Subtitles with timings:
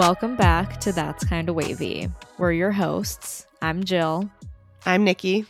[0.00, 2.08] Welcome back to That's Kinda Wavy.
[2.38, 3.46] We're your hosts.
[3.60, 4.30] I'm Jill.
[4.86, 5.44] I'm Nikki.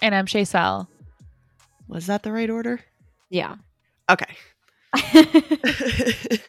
[0.00, 0.86] And I'm Shaysel.
[1.88, 2.78] Was that the right order?
[3.30, 3.56] Yeah.
[4.08, 4.32] Okay.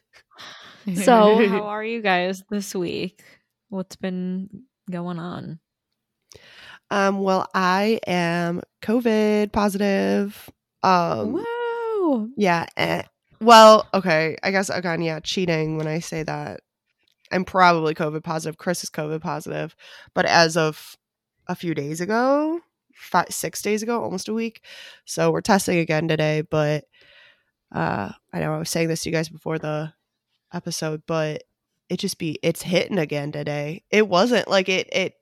[1.03, 3.23] so, how are you guys this week?
[3.69, 5.59] What's been going on?
[6.91, 10.47] Um, well, I am COVID positive.
[10.83, 12.29] Um, Whoa.
[12.37, 12.67] yeah.
[12.77, 13.01] eh,
[13.41, 14.37] well, okay.
[14.43, 16.59] I guess again, yeah, cheating when I say that.
[17.31, 18.57] I'm probably COVID positive.
[18.57, 19.75] Chris is COVID positive,
[20.13, 20.97] but as of
[21.47, 22.61] a few days ago,
[22.93, 24.63] five, six days ago, almost a week.
[25.05, 26.41] So we're testing again today.
[26.41, 26.85] But
[27.71, 29.93] uh, I know I was saying this to you guys before the
[30.53, 31.43] episode, but
[31.89, 33.83] it just be it's hitting again today.
[33.89, 35.15] It wasn't like it it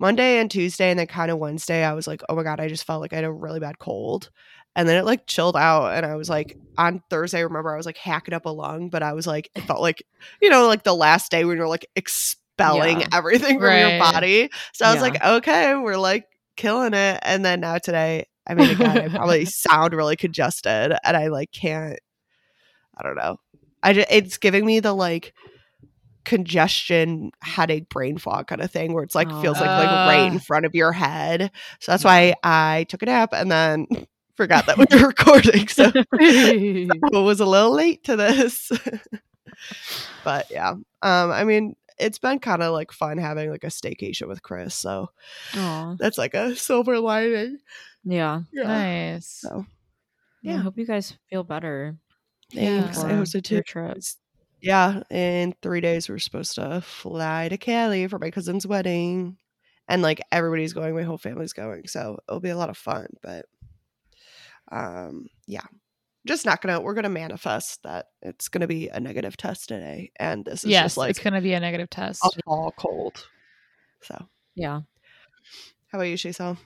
[0.00, 2.68] Monday and Tuesday and then kind of Wednesday, I was like, oh my God, I
[2.68, 4.30] just felt like I had a really bad cold.
[4.76, 5.88] And then it like chilled out.
[5.94, 8.88] And I was like, on Thursday, I remember I was like hacking up a lung,
[8.88, 10.02] but I was like, it felt like,
[10.40, 13.08] you know, like the last day when you're like expelling Yeah.
[13.12, 14.48] everything from your body.
[14.72, 15.02] So I was Yeah.
[15.02, 16.26] like, okay, we're like
[16.56, 17.18] killing it.
[17.22, 21.52] And then now today, I mean, again, I probably sound really congested and I like
[21.52, 21.98] can't,
[22.96, 23.36] I don't know.
[23.82, 25.34] I just, it's giving me the like,
[26.26, 29.40] congestion headache brain fog kind of thing where it's like Oh.
[29.40, 30.40] feels like like right in Uh.
[30.40, 33.86] front of your head so that's why i took a nap and then
[34.40, 38.72] forgot that we were recording so it was a little late to this
[40.24, 44.28] but yeah um i mean it's been kind of like fun having like a staycation
[44.28, 45.10] with chris so
[45.56, 45.96] Aw.
[45.98, 47.58] that's like a silver lining
[48.02, 48.40] Yeah.
[48.54, 49.26] nice.
[49.26, 49.66] so
[50.42, 50.54] yeah.
[50.54, 51.98] I hope you guys feel better.
[52.50, 53.04] thanks Yeah.
[53.04, 53.98] i hope so too your trip.
[54.62, 59.36] yeah in three days we're supposed to fly to cali for my cousin's wedding
[59.86, 63.06] and like everybody's going my whole family's going so it'll be a lot of fun
[63.22, 63.44] but
[64.70, 65.64] um yeah
[66.26, 70.44] just not gonna we're gonna manifest that it's gonna be a negative test today and
[70.44, 72.38] this is yes, just like it's to be a negative test.
[72.46, 73.26] All cold
[74.02, 74.80] so Yeah.
[75.88, 76.56] how about you Shaysel?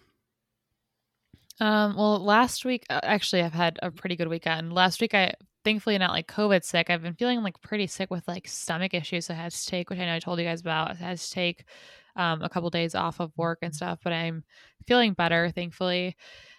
[1.61, 4.73] Um, well, last week, uh, actually, I've had a pretty good weekend.
[4.73, 6.91] Last week, I thankfully not like COVID sick.
[6.91, 9.31] I've been feeling like pretty sick with like stomach issues.
[9.31, 10.91] I had to take, which I know I told you guys about.
[10.91, 11.65] I had to take
[12.17, 14.45] um, a couple days off of work and stuff, but I'm
[14.87, 16.17] feeling better, thankfully.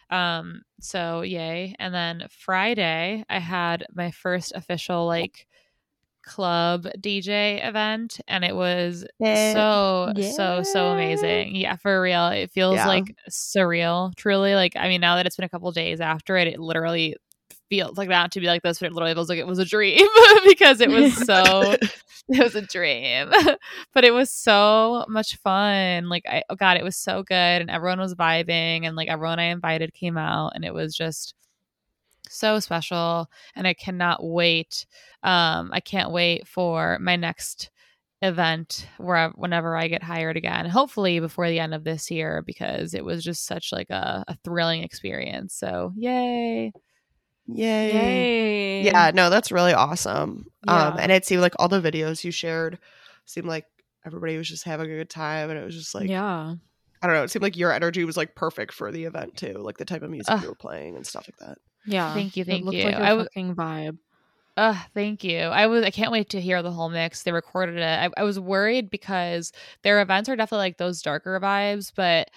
[0.09, 1.75] Um, so yay.
[1.79, 5.47] And then Friday, I had my first official like
[6.23, 12.49] club DJ event, and it was Eh, so so so amazing yeah for real it
[12.51, 12.87] feels Yeah.
[12.87, 16.47] like surreal truly like i mean now that it's been a couple days after it
[16.47, 17.15] it literally
[17.69, 19.65] feels like that to be like this but it literally feels like it was a
[19.65, 20.07] dream
[20.45, 21.75] because it was so
[22.29, 23.29] it was a dream
[23.93, 27.69] but it was so much fun like i oh god it was so good and
[27.69, 31.35] everyone was vibing and like everyone i invited came out and it was just
[32.27, 34.87] so special and i cannot wait
[35.21, 37.69] um i can't wait for my next
[38.23, 42.95] event where whenever i get hired again hopefully before the end of this year because
[42.95, 46.71] it was just such like a, a thrilling experience so yay
[47.47, 48.81] yay Yay.
[48.83, 52.79] yeah no that's really awesome um and it seemed like all the videos you shared
[53.25, 53.65] seemed like
[54.05, 56.55] everybody was just having a good time and it was just like yeah.
[57.01, 57.23] I don't know.
[57.23, 60.01] It seemed like your energy was like perfect for the event too, like the type
[60.01, 60.41] of music Ugh.
[60.41, 61.59] you were playing and stuff like that.
[61.85, 62.11] Yeah.
[62.15, 62.85] Thank you, It thank looked you.
[62.85, 63.97] like was fucking vibe.
[64.57, 65.37] Uh, thank you.
[65.39, 67.21] I was I can't wait to hear the whole mix.
[67.21, 67.83] They recorded it.
[67.83, 69.51] I, I was worried because
[69.83, 72.31] their events are definitely like those darker vibes, but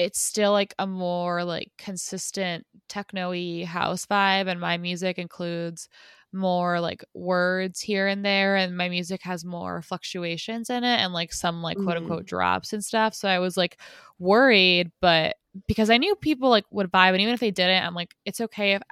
[0.00, 5.88] it's still like a more like consistent techno-y house vibe and my music includes
[6.32, 11.12] more like words here and there and my music has more fluctuations in it and
[11.12, 12.28] like some like quote unquote mm.
[12.28, 13.78] drops and stuff so i was like
[14.18, 17.94] worried but because i knew people like would vibe and even if they didn't i'm
[17.94, 18.82] like it's okay if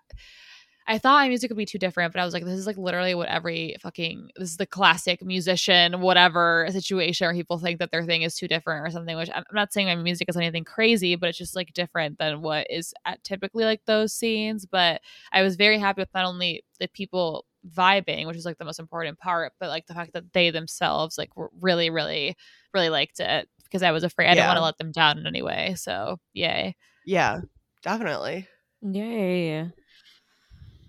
[0.91, 2.79] I thought my music would be too different, but I was like, this is like
[2.79, 7.91] literally what every fucking this is the classic musician, whatever situation where people think that
[7.91, 9.15] their thing is too different or something.
[9.15, 12.19] Which I'm I'm not saying my music is anything crazy, but it's just like different
[12.19, 14.65] than what is at typically like those scenes.
[14.65, 18.65] But I was very happy with not only the people vibing, which is like the
[18.65, 22.35] most important part, but like the fact that they themselves like were really, really,
[22.73, 25.27] really liked it because I was afraid I didn't want to let them down in
[25.27, 25.75] any way.
[25.77, 26.77] So yay.
[27.05, 27.41] Yeah,
[27.83, 28.49] definitely.
[28.81, 29.71] Yay.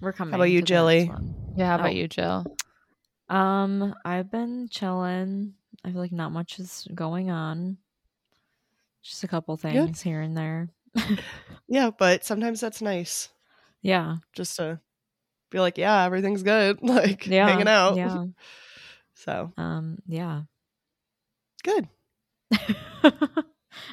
[0.02, 0.32] We're coming.
[0.32, 1.12] How about you, to Jilly?
[1.56, 1.94] Yeah, how about Oh.
[1.94, 2.46] you, Jill?
[3.30, 5.54] Um, I've been chilling.
[5.84, 7.78] I feel like not much is going on.
[9.02, 10.70] Just a couple things here and there.
[11.72, 13.30] Yeah, but sometimes that's nice
[13.84, 14.16] Yeah.
[14.34, 14.80] just to
[15.52, 17.48] be like, yeah, everything's good, like Yeah.
[17.48, 17.96] hanging out.
[17.96, 18.26] Yeah.
[19.14, 20.44] So Um, yeah.
[21.64, 21.88] good.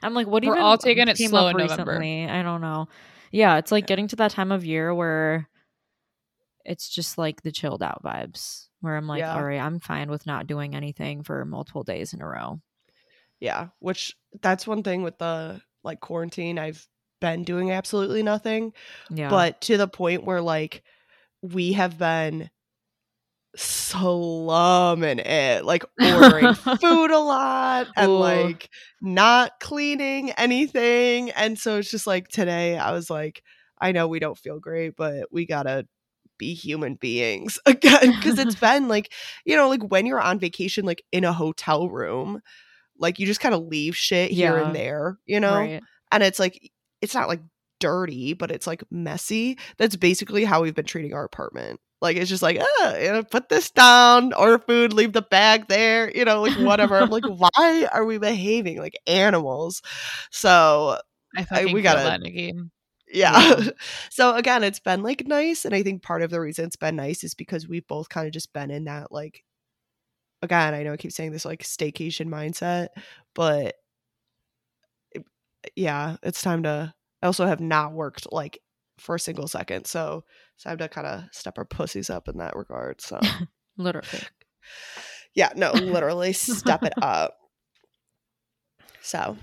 [0.03, 1.99] I'm like, what We're even all taking it slow in November.
[1.99, 2.29] recently?
[2.31, 2.89] I don't know.
[3.33, 5.49] Yeah, it's like getting to that time of year where
[6.67, 8.69] it's just like the chilled out vibes.
[8.81, 9.35] where I'm like, Yeah.
[9.35, 12.61] all right, I'm fine with not doing anything for multiple days in a row.
[13.41, 16.59] Yeah, which that's one thing with the like quarantine.
[16.59, 16.87] I've
[17.21, 18.73] been doing absolutely nothing,
[19.11, 19.31] Yeah.
[19.31, 20.83] but to the point where like
[21.43, 22.51] we have been
[23.57, 28.19] slumming it, like ordering food a lot and Ooh.
[28.19, 28.69] like
[29.01, 31.31] not cleaning anything.
[31.31, 33.43] And so it's just like today I was like,
[33.81, 35.87] I know we don't feel great, but we gotta
[36.39, 39.13] be human beings again because it's been like
[39.45, 42.41] you know like when you're on vacation like in a hotel room
[42.99, 44.67] like you just kind of leave shit here Yeah.
[44.67, 45.83] and there you know right.
[46.13, 46.71] and it's like
[47.03, 47.41] it's not like
[47.81, 52.31] dirty but it's like messy that's basically how we've been treating our apartment like it's
[52.31, 56.25] just like uh you know, put this down order food leave the bag there you
[56.25, 59.83] know like whatever i'm like why are we behaving like animals
[60.31, 60.99] so
[61.37, 62.55] I fucking we gotta- that, Nikki.
[63.17, 63.61] Yeah.
[64.11, 65.65] so again, it's been like nice.
[65.65, 68.27] And I think part of the reason it's been nice is because we've both kind
[68.27, 69.43] of just been in that like
[70.43, 72.89] again, I know I keep saying this like staycation mindset,
[73.35, 73.75] but
[75.13, 75.25] it-
[75.75, 78.59] yeah, it's time to I also have not worked like
[78.99, 79.87] for a single second.
[79.87, 80.25] So
[80.55, 83.01] it's time to kind of step our pussies up in that regard.
[83.01, 83.19] So
[83.79, 84.09] Literally.
[85.35, 87.37] yeah, no, literally step it up.
[89.01, 89.37] So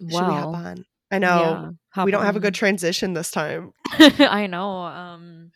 [0.00, 0.84] should we hop on?
[1.14, 3.72] I know yeah, we don't have a good transition this time.
[3.92, 4.70] I know.
[4.84, 5.50] Um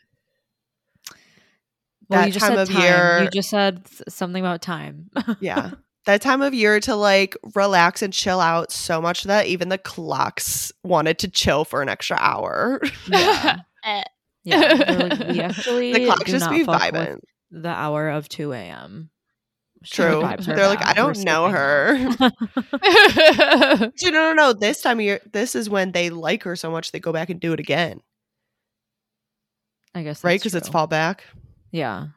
[2.08, 2.82] well, That you just time said of time.
[2.82, 5.10] year- You just said something about time.
[5.40, 5.72] yeah
[6.06, 9.76] that time of year to like relax and chill out so much that even the
[9.76, 13.56] clocks wanted to chill for an extra hour yeah.
[13.84, 14.02] Eh.
[14.44, 14.58] Yeah.
[14.58, 17.20] Like, we actually the clocks do just not be fuck vibing
[17.50, 19.10] the hour of 2 a.m.
[19.90, 20.20] True.
[20.20, 21.96] the vibes are they're like i We're don't know her.
[22.18, 24.52] that." no no no.
[24.52, 27.30] This time of year this is when they like her so much they go back
[27.30, 28.00] and do it again.
[29.94, 30.38] I guess right?
[30.40, 31.24] because it's fall back.
[31.72, 32.08] Yeah.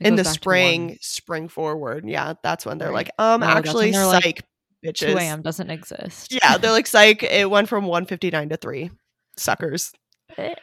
[0.00, 2.04] It in the spring spring forward.
[2.06, 3.06] Yeah that's when they're Right.
[3.06, 4.42] like um No, actually they're like, psych
[4.84, 5.16] 2 bitches.
[5.16, 5.42] A.m.
[5.42, 6.32] doesn't exist.
[6.32, 8.90] yeah they're like psych it went from 159 to 3
[9.38, 9.92] suckers.
[10.36, 10.54] Eh.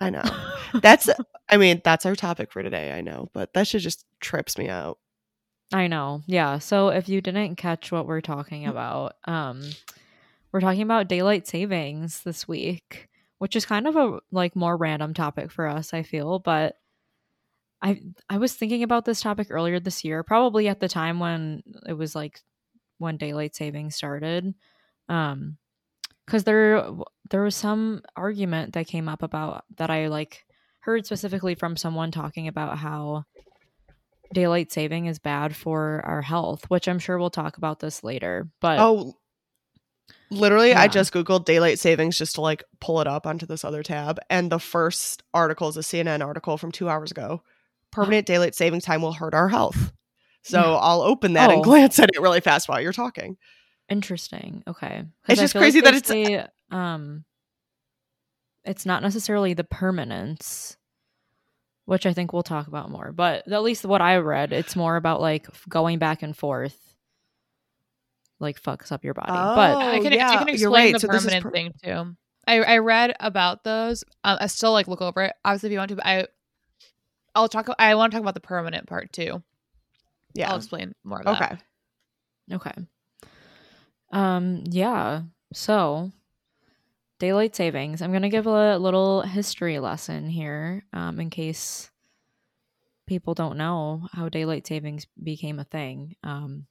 [0.00, 0.22] i know.
[0.82, 1.10] That's
[1.48, 4.68] i mean that's our topic for today i know but that shit just trips me
[4.68, 4.98] out
[5.72, 6.22] I know.
[6.26, 6.58] Yeah.
[6.58, 8.70] So if you didn't catch what we're talking Mm.
[8.70, 9.62] about, um
[10.52, 13.08] we're talking about daylight savings this week,
[13.38, 16.76] which is kind of a like more random topic for us, I feel, but
[17.82, 21.62] I I was thinking about this topic earlier this year, probably at the time when
[21.86, 22.40] it was like
[22.98, 24.54] when daylight savings started.
[25.08, 25.56] Um
[26.26, 26.84] cuz there
[27.30, 30.46] there was some argument that came up about that I like
[30.80, 33.24] heard specifically from someone talking about how
[34.32, 38.48] daylight saving is bad for our health, which I'm sure we'll talk about this later.
[38.60, 39.14] But Oh,
[40.30, 43.82] literally, I just Googled daylight savings just to like pull it up onto this other
[43.82, 44.18] tab.
[44.30, 47.42] And the first article is a CNN article from two hours ago.
[47.90, 49.92] Permanent daylight saving time will hurt our health.
[50.42, 50.76] So Yeah.
[50.78, 51.62] I'll open that and Oh.
[51.64, 53.36] glance at it really fast while you're talking.
[53.88, 54.62] interesting.
[54.68, 55.02] Okay.
[55.28, 57.24] It's just feel like crazy that it's- um
[58.64, 60.76] it's not necessarily the permanence,
[61.90, 63.10] which I think we'll talk about more.
[63.10, 66.78] But at least what I read, it's more about like going back and forth
[68.38, 69.32] like fucks up your body.
[69.32, 70.92] but Oh, I can I can explain right.
[70.92, 72.14] the So permanent per- thing too.
[72.46, 74.04] I I read about those.
[74.22, 75.32] Um, I still like look over it.
[75.44, 76.26] Obviously, if you want to, but I
[77.34, 77.66] I'll talk.
[77.76, 79.42] I want to talk about the permanent part too.
[80.34, 80.50] Yeah.
[80.50, 81.18] I'll explain more.
[81.22, 81.60] Of that.
[82.52, 82.54] Okay.
[82.54, 82.86] Okay.
[84.12, 85.22] Um yeah.
[85.52, 86.12] So
[87.20, 88.02] daylight savings.
[88.02, 91.88] I'm going to give a little history lesson here um in case
[93.06, 96.16] people don't know how daylight savings became a thing.
[96.24, 96.66] Um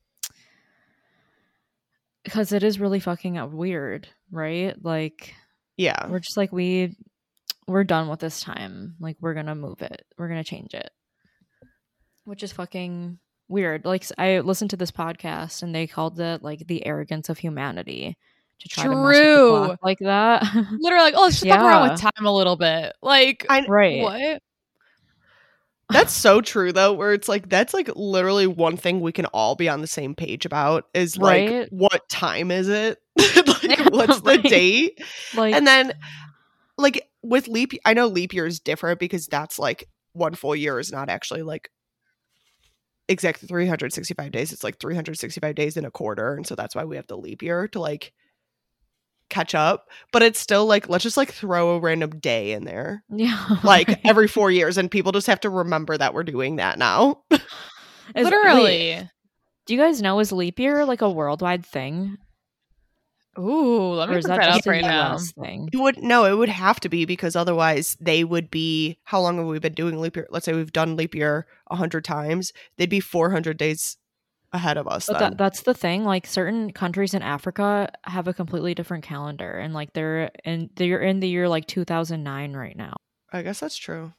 [2.23, 4.75] because it is really fucking weird, right?
[4.83, 5.33] Like
[5.77, 6.07] Yeah.
[6.07, 6.95] we're just like we
[7.67, 8.95] we're done with this time.
[8.99, 10.03] Like we're going to move it.
[10.17, 10.89] We're going to change it.
[12.25, 13.85] Which is fucking weird.
[13.85, 18.17] Like I listened to this podcast and they called it like the arrogance of humanity
[18.59, 19.65] to try to mess with the True.
[19.67, 20.43] clock like that.
[20.79, 22.93] Literally, like, oh, let's just fuck around with time a little bit.
[23.01, 24.01] Like, I- right.
[24.01, 24.41] what?
[25.91, 29.55] That's so true though, where it's like that's like literally one thing we can all
[29.55, 31.67] be on the same page about is like Right.
[31.71, 32.99] what time is it?
[33.17, 34.43] like what's the Right.
[34.43, 35.01] date?
[35.33, 35.93] Like and then
[36.77, 40.79] like with leap i know leap year is different because that's like one full year
[40.79, 41.69] is not actually like
[43.09, 46.95] exactly 365 days it's like 365 days in a quarter and so that's why we
[46.95, 48.13] have the leap year to like
[49.29, 53.03] catch up but it's still like let's just like throw a random day in there
[53.09, 53.57] yeah.
[53.63, 54.01] like right.
[54.03, 58.23] every four years and people just have to remember that we're doing that now wait,
[58.23, 59.09] Literally.
[59.65, 62.17] do you guys know is leap year like a worldwide thing?
[63.37, 65.17] Ooh, let me look that that up right now.
[65.17, 65.69] Thing?
[65.71, 68.97] It would no, it would have to be because otherwise they would be.
[69.03, 70.27] How long have we been doing leap year?
[70.29, 72.51] Let's say we've done leap year a hundred times.
[72.77, 73.97] They'd be four hundred days
[74.53, 75.07] ahead of us.
[75.07, 75.31] But then.
[75.31, 76.03] that, that's the thing.
[76.03, 81.01] Like certain countries in Africa have a completely different calendar, and like they're in they're
[81.01, 82.95] in the year like 2009 right now.
[83.31, 84.13] I guess that's true.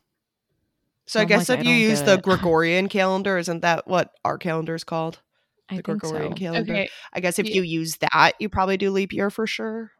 [1.06, 2.16] So So I I'm guess like, if I you use the.
[2.22, 5.20] Gregorian calendar, isn't that what our calendar is called?
[5.68, 6.36] I The think Gregorian so.
[6.38, 6.72] calendar.
[6.72, 7.56] Okay, I guess if Yeah.
[7.56, 9.90] you use that, you probably do leap year for sure.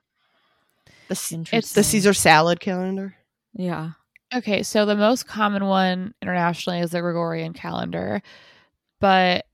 [1.08, 1.80] The C- Interesting.
[1.80, 3.16] the Caesar salad calendar.
[3.52, 3.90] Yeah.
[4.32, 8.22] Okay, so the most common one internationally is the Gregorian calendar,
[9.00, 9.44] but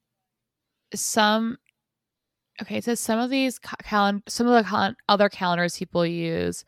[1.01, 1.57] some
[2.63, 6.07] okay, it says some of these ca- calen- some of the cal- other calendars people
[6.07, 6.65] use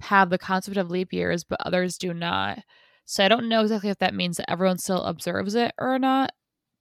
[0.00, 2.58] have the concept of leap years, but others do not.
[3.06, 6.30] So I don't know exactly if that means that everyone still observes it or not.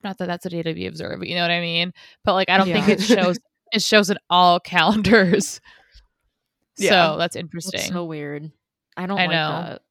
[0.03, 1.93] Not that that's a day to be observed, you know what I mean.
[2.23, 3.37] But like, I don't think it shows
[3.71, 5.59] it shows in all calendars.
[6.77, 6.89] Yeah.
[6.89, 7.79] So that's That's interesting.
[7.81, 8.51] so weird.
[8.97, 9.49] I don't I like know.
[9.49, 9.81] that.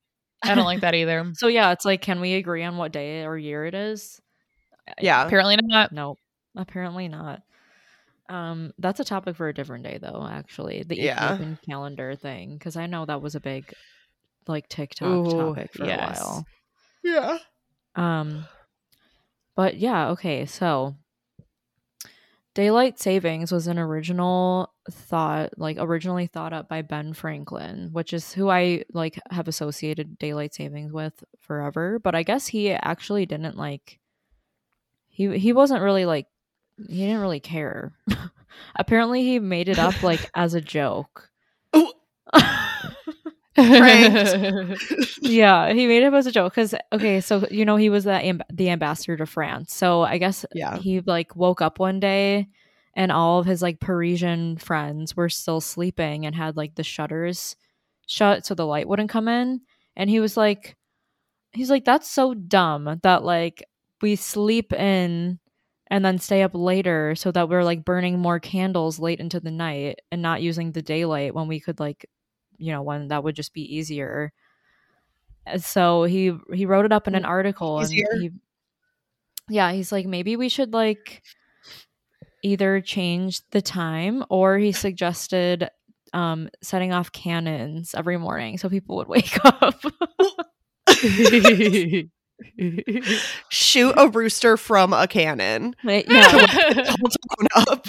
[0.42, 1.32] I don't like that either.
[1.34, 4.20] So yeah, it's like, can we agree on what day or year it is?
[5.00, 5.24] Yeah.
[5.26, 5.92] Apparently not.
[5.92, 6.16] No,
[6.56, 7.42] apparently not.
[8.28, 10.26] Um, that's a topic for a different day, though.
[10.30, 11.34] Actually, the Yeah.
[11.34, 13.72] Ethiopian calendar thing, because I know that was a big,
[14.46, 16.20] like TikTok Ooh, topic for yes.
[16.20, 16.46] a while.
[17.02, 17.38] Yeah.
[17.94, 18.46] Um,
[19.54, 20.46] but yeah, okay.
[20.46, 20.96] So,
[22.54, 28.32] daylight savings was an original thought, like originally thought up by Ben Franklin, which is
[28.32, 31.98] who I like have associated daylight savings with forever.
[31.98, 33.98] But I guess he actually didn't like.
[35.08, 36.26] He he wasn't really like
[36.88, 37.92] he didn't really care.
[38.76, 41.30] Apparently, he made it up like as a joke.
[43.54, 48.04] Yeah, he made it up as a joke because okay, so you know he was
[48.04, 49.74] the amb- the ambassador to France.
[49.74, 50.78] So I guess Yeah.
[50.78, 52.48] he like woke up one day
[52.94, 57.56] and all of his like Parisian friends were still sleeping and had like the shutters
[58.06, 59.60] shut so the light wouldn't come in.
[59.96, 60.76] And he was like,
[61.52, 63.62] he's like, that's so dumb that like
[64.00, 65.38] we sleep in
[65.92, 69.50] and then stay up later so that we're like burning more candles late into the
[69.50, 72.08] night and not using the daylight when we could like
[72.56, 74.32] you know when that would just be easier.
[75.58, 78.30] So he he wrote it up in an article and he
[79.50, 81.22] yeah he's like maybe we should like
[82.42, 85.68] either change the time or he suggested
[86.14, 89.78] um setting off cannons every morning so people would wake up
[93.50, 95.74] Shoot a rooster from a cannon.
[95.84, 96.94] Like, yeah
[97.56, 97.86] up.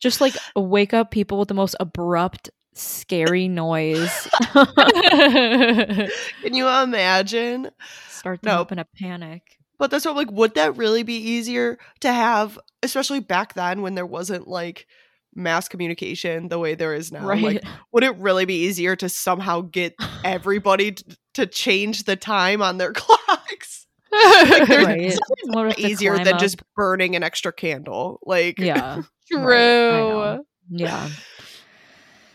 [0.00, 6.08] just like wake up people with the most abrupt scary noise Can
[6.54, 7.70] you imagine?
[8.08, 8.60] start them No.
[8.62, 12.58] up in a panic But that's what like would that really be easier to have,
[12.82, 14.86] especially back then when there wasn't like
[15.34, 17.24] mass communication the way there is now?
[17.24, 19.94] right Like would it really be easier to somehow get
[20.24, 23.86] everybody t- to change the time on their clocks?
[24.12, 25.18] Like, there's Right.
[25.54, 26.40] something easier than up?
[26.40, 28.18] just burning an extra candle.
[28.24, 28.98] Like yeah
[29.30, 29.44] True.
[29.46, 31.08] Right, yeah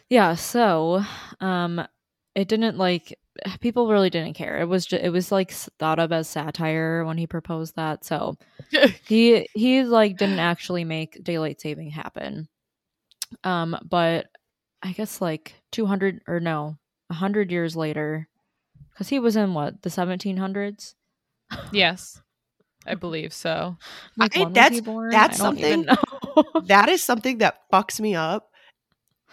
[0.09, 1.03] yeah so
[1.41, 1.85] um
[2.35, 3.17] it didn't like
[3.59, 7.17] people really didn't care it was just it was like thought of as satire when
[7.17, 8.35] he proposed that so
[9.05, 12.47] he he like didn't actually make daylight saving happen
[13.43, 14.27] um but
[14.83, 16.77] i guess like 200 or no
[17.07, 18.27] 100 years later
[18.91, 20.95] because he was in what the 1700s
[21.71, 22.21] yes,
[22.87, 23.77] I believe so.
[24.17, 28.15] like I- when that's- that's I don't even know that is something that fucks me
[28.15, 28.51] up.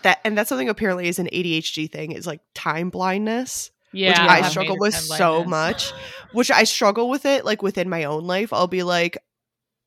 [0.02, 3.70] That and that's something apparently is an ADHD thing is like time blindness.
[3.92, 5.48] Yeah, which I I struggle with so blindness.
[5.92, 5.92] much.
[6.32, 8.52] Which I struggle with it like within my own life.
[8.52, 9.16] I'll be like,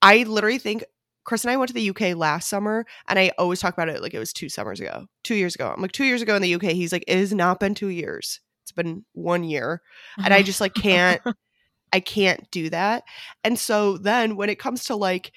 [0.01, 0.84] I literally think
[1.25, 4.01] Chris and I went to the UK last summer, and I always talk about it
[4.01, 5.72] like it was two summers ago, two years ago.
[5.75, 6.63] I'm like, two years ago in the UK.
[6.63, 8.39] He's like, it has not been two years.
[8.63, 9.82] It's been one year,
[10.24, 11.22] and I just like can't.
[11.94, 13.03] I can't do that.
[13.46, 15.32] And so then when it comes to like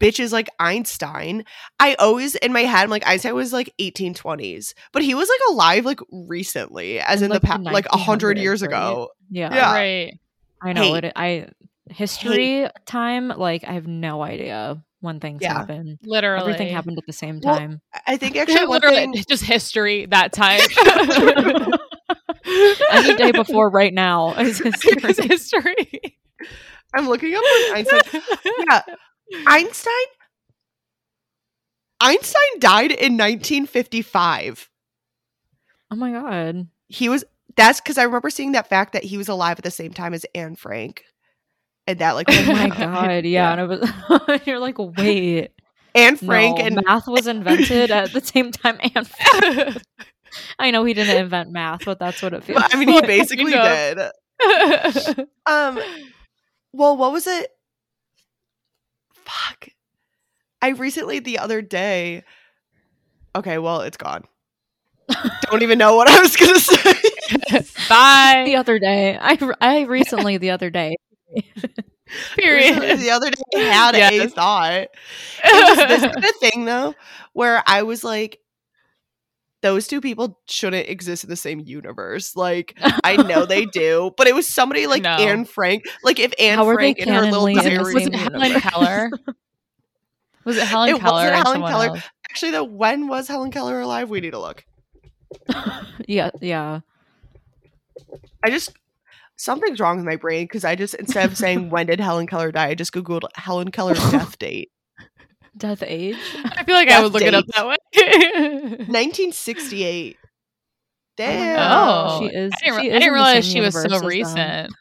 [0.00, 1.44] bitches like Einstein,
[1.78, 5.40] I always in my head I'm like Einstein was like 1820s, but he was like
[5.50, 8.68] alive like recently, as In, in, like, the past like a hundred years right?
[8.68, 9.10] ago.
[9.28, 9.72] yeah Yeah.
[9.72, 10.18] Right.
[10.62, 11.04] I know Hate.
[11.04, 11.12] it.
[11.14, 11.48] I
[11.90, 15.52] history time, like I have no idea when things Yeah.
[15.58, 15.98] happen.
[16.02, 16.40] Literally.
[16.40, 17.82] Everything happened at the same Well, time.
[18.06, 20.60] I think actually Literally, thing just history that time.
[22.90, 24.92] Any day before right now is history.
[25.04, 26.18] It's history.
[26.94, 27.42] I'm looking up
[27.74, 28.00] Einstein.
[28.68, 28.82] Yeah,
[29.46, 29.92] Einstein.
[32.00, 34.68] Einstein died in 1955.
[35.90, 36.66] Oh my god.
[36.88, 37.24] He was
[37.56, 40.14] that's because I remember seeing that fact that he was alive at the same time
[40.14, 41.04] as Anne Frank,
[41.86, 43.24] and that like Oh my god.
[43.24, 43.52] Yeah.
[43.52, 43.66] And it
[44.18, 45.50] was you're like, wait.
[45.94, 48.78] Anne Frank No, and math was invented at the same time.
[48.94, 49.08] And
[50.58, 52.60] I know he didn't invent math, but that's what it feels.
[52.60, 52.74] Like.
[52.74, 53.06] I mean, he like.
[53.06, 55.26] basically Kind did.
[55.46, 55.78] Um,
[56.72, 57.50] well, what was it?
[59.12, 59.68] Fuck.
[60.62, 62.22] I recently the other day.
[63.36, 64.24] Okay, well, it's gone.
[65.50, 66.92] Don't even know what I was gonna say.
[67.88, 68.44] Bye.
[68.46, 69.18] the other day.
[69.20, 70.96] I I recently the other day.
[72.36, 72.98] Period.
[72.98, 74.88] The other day I had a thought.
[75.44, 76.94] It was this kind of thing though,
[77.32, 78.38] where I was like,
[79.62, 82.34] those two people shouldn't exist in the same universe.
[82.36, 85.10] Like, I know they do, but it was somebody like No.
[85.10, 85.84] Anne Frank.
[86.02, 87.94] Like, if Anne How Frank and her little canonly in the diary.
[87.94, 88.60] Was same it Helen?
[88.60, 89.10] Keller?
[90.44, 91.32] Was it Helen It wasn't Keller?
[91.32, 91.86] Helen Keller.
[91.86, 92.02] else?
[92.28, 94.10] Actually, though, when was Helen Keller alive?
[94.10, 94.64] We need to look.
[96.08, 96.80] yeah, yeah.
[98.44, 98.72] I just
[99.42, 102.52] something's wrong with my brain because I just instead of saying when did Helen Keller
[102.52, 104.70] die, I just googled Helen Keller's death date.
[105.56, 106.16] Death age.
[106.44, 107.76] I feel like I Death would look it up that way.
[108.88, 110.16] 1968.
[111.16, 111.58] Damn.
[111.60, 114.06] oh, She is- I didn't, re- she I didn't realize she was so as them.
[114.06, 114.72] recent.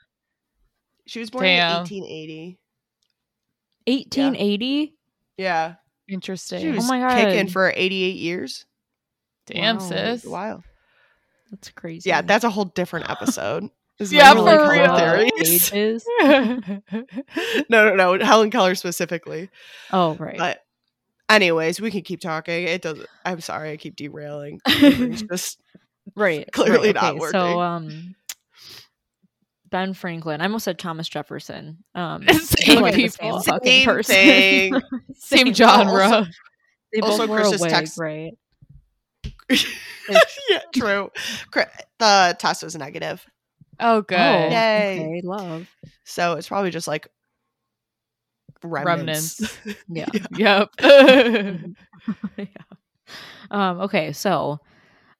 [1.08, 1.72] She was born Damn.
[1.72, 2.58] in 1880.
[3.88, 4.94] 1880.
[5.38, 5.76] Yeah.
[6.08, 6.62] Interesting.
[6.62, 8.66] She was Oh my god, kicking for 88 years.
[9.48, 9.82] Damn, Wow.
[9.82, 10.26] sis.
[10.26, 10.64] Wow.
[11.50, 12.10] That's crazy.
[12.10, 13.70] Yeah, that's a whole different episode.
[14.02, 14.96] Is Yeah, for like, real.
[14.96, 16.06] Helen theories.
[17.70, 18.26] no, no, no.
[18.26, 19.50] Helen Keller specifically.
[19.92, 20.38] Oh right.
[20.38, 20.60] But
[21.30, 22.64] anyways, we can keep talking.
[22.68, 24.60] It doesn't I'm sorry, I keep derailing.
[24.68, 25.60] My brain's just
[26.16, 26.50] right.
[26.54, 27.40] clearly right, not okay, working.
[27.40, 28.16] So um
[29.70, 30.42] Ben Franklin.
[30.42, 31.84] I almost said Thomas Jefferson.
[31.96, 33.42] Um Same like people.
[33.42, 34.16] same fucking Same person.
[34.16, 34.82] thing.
[35.16, 36.04] Same genre.
[36.04, 36.32] Also-
[36.94, 38.32] They both Also, wore Chris's a wig, text- right?
[39.50, 41.10] yeah, true.
[42.00, 43.26] The test was negative.
[43.82, 44.20] Oh, good.
[44.20, 45.00] Oh, Yay.
[45.00, 45.68] okay, love.
[46.04, 47.08] So it's probably just like
[48.64, 49.42] remnants.
[49.88, 50.08] Yeah.
[50.36, 50.70] Yep.
[52.38, 52.46] yeah.
[53.50, 54.60] Um, okay, so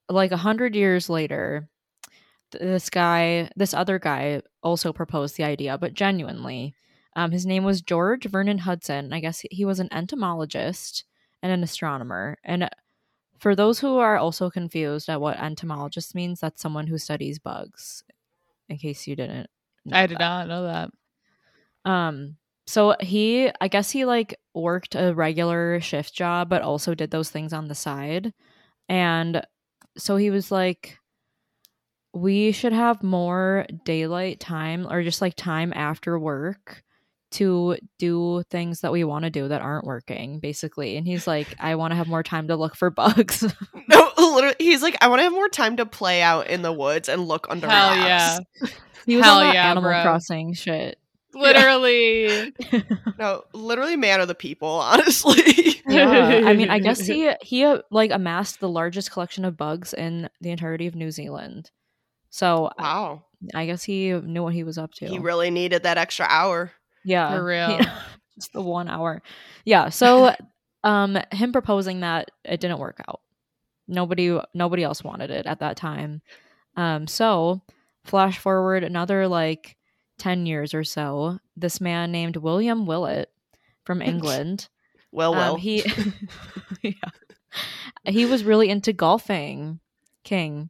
[0.10, 1.68] like a hundred years later,
[2.52, 6.76] th- this guy, this other guy, also proposed the idea, but genuinely.
[7.16, 9.12] Um, his name was George Vernon Hudson.
[9.12, 11.04] I guess he was an entomologist
[11.44, 12.38] and an astronomer.
[12.44, 12.70] And
[13.38, 18.04] for those who are also confused at what entomologist means, that's someone who studies bugs.
[18.72, 19.50] In case you didn't,
[19.92, 20.20] I did that.
[20.20, 21.90] not know that.
[21.90, 27.12] Um, so he, I guess he like worked a regular shift job, but also did
[27.12, 28.34] those things on the side.
[28.88, 29.46] And
[29.98, 30.98] so he was like,
[32.14, 36.84] we should have more daylight time or just like time after work
[37.32, 40.98] to do things that we want to do that aren't working, basically.
[40.98, 43.44] And he's like, I want to have more time to look for bugs.
[43.88, 46.72] No, literally, he's like, I want to have more time to play out in the
[46.72, 48.40] woods and look under Hell yeah.
[49.06, 50.02] he was Hell on that yeah, Animal bro.
[50.02, 50.98] Crossing shit.
[51.34, 52.54] Literally.
[53.20, 54.70] No, literally, man of the people.
[54.70, 59.58] Honestly, yeah i mean i guess he he uh, like amassed the largest collection of
[59.58, 61.72] bugs in the entirety of new zealand
[62.30, 65.84] so I- wow, i guess he knew what he was up to he really needed
[65.84, 66.72] that extra hour.
[67.06, 67.78] Yeah For real.
[67.78, 67.86] he-
[68.36, 69.22] just the one hour
[69.66, 70.34] yeah so
[70.84, 73.22] um him proposing that it didn't work out
[73.88, 76.22] nobody nobody else wanted it at that time
[76.78, 77.62] um so
[78.06, 79.76] flash forward another like
[80.20, 83.30] 10 years or so this man named william willett
[83.86, 84.70] from england
[85.12, 85.84] Well, well, um, he
[86.82, 86.94] yeah.
[88.06, 89.80] he was really into golfing,
[90.24, 90.70] King.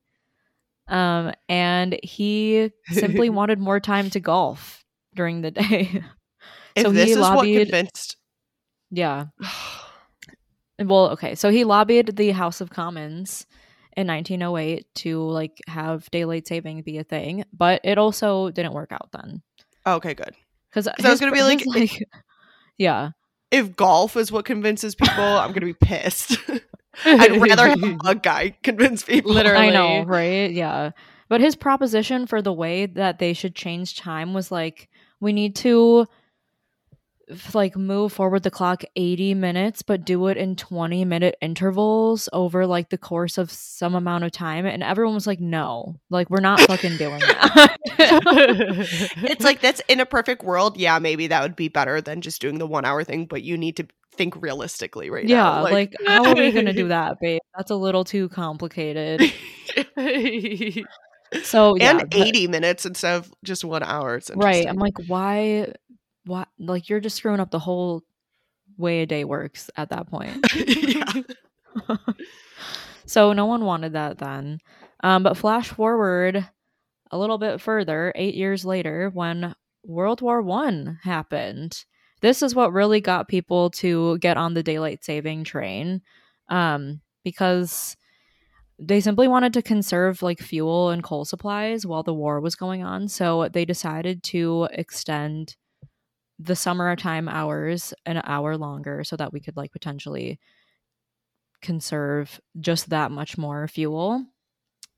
[0.88, 6.04] Um, and he simply wanted more time to golf during the day.
[6.76, 8.18] If so this he is what lobbied- convinced.
[8.90, 9.26] yeah.
[10.80, 11.36] Well, okay.
[11.36, 13.46] So he lobbied the House of Commons
[13.96, 18.92] in 1908 to like have daylight saving be a thing, but it also didn't work
[18.92, 19.44] out then.
[19.86, 20.34] okay, good.
[20.70, 21.62] Because I was gonna be like,
[22.78, 23.10] yeah,
[23.52, 26.38] If golf is what convinces people, I'm gonna be pissed.
[27.06, 29.34] I'd rather have a guy convince people.
[29.34, 29.68] Literally.
[29.68, 30.50] I know, right?
[30.52, 30.92] Yeah.
[31.30, 35.56] But his proposition for the way that they should change time was like we need
[35.58, 36.18] to f-
[37.54, 42.66] like move forward the clock 80 minutes but do it in 20 minute intervals over
[42.66, 46.40] like the course of some amount of time and everyone was like no like we're
[46.40, 50.78] not fucking doing that it's like that's in a perfect world.
[50.78, 53.26] Yeah, maybe that would be better than just doing the one hour thing.
[53.26, 55.64] But you need to think realistically right yeah now.
[55.64, 59.22] like, how are we gonna do that babe that's a little too complicated
[61.44, 64.18] so yeah, and but- 80 minutes instead of just one hour.
[64.18, 65.72] It's right i'm like why
[66.26, 68.04] why like you're just screwing up the whole
[68.78, 70.46] way a day works at that point.
[73.12, 74.60] So no one wanted that then.
[75.04, 76.48] Um, but flash forward
[77.12, 79.54] a little bit further eight years later when
[79.84, 81.84] world war one happened.
[82.22, 86.02] This is what really got people to get on the daylight saving train
[86.48, 87.98] um, because
[88.80, 92.82] they simply wanted to conserve like fuel and coal supplies while the war was going
[92.82, 93.10] on.
[93.10, 95.58] So they decided to extend
[96.44, 100.40] the summertime hours an hour longer so that we could like potentially
[101.62, 104.26] conserve just that much more fuel.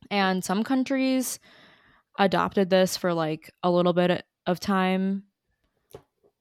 [0.09, 1.39] And some countries
[2.19, 5.23] adopted this for like a little bit of time.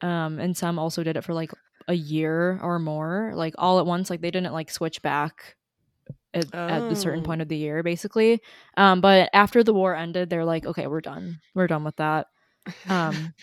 [0.01, 1.53] Um, and some also did it for like
[1.89, 4.11] a year or more, like all at once.
[4.11, 5.57] Like they didn't like switch back
[6.35, 7.27] at, at a certain Oh.
[7.27, 8.41] point of the year, basically.
[8.77, 11.41] Um, but after the war ended, they're like, okay, we're done.
[11.55, 12.27] We're done with that.
[12.89, 13.35] Um,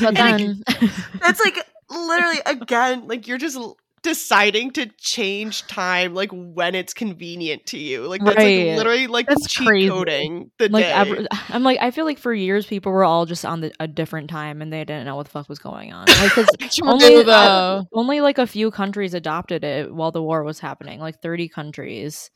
[0.00, 0.62] but then,
[1.20, 1.58] That's like
[1.90, 3.58] literally again, like you're just
[4.02, 8.06] deciding to change time like when it's convenient to you.
[8.06, 8.68] Like that's Right.
[8.68, 9.88] like literally like That's cheat crazy.
[9.88, 10.92] coding the like, day.
[10.92, 13.88] ever, I'm like, I feel like for years people were all just on the, a
[13.88, 16.06] different time and they didn't know what the fuck was going on.
[16.06, 16.32] Like,
[16.70, 17.86] True, only uh, though.
[17.92, 22.30] only like a few countries adopted it while the war was happening, like 30 countries.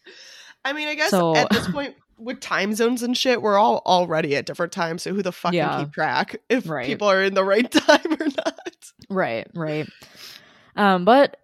[0.65, 3.83] I mean, I guess So- at this point with time zones and shit, we're all
[3.87, 5.03] already at different times.
[5.03, 5.71] So who the fuck Yeah.
[5.77, 6.87] can keep track if Right.
[6.87, 8.93] people are in the right time or not?
[9.11, 9.89] Right, right.
[10.77, 11.37] Um, but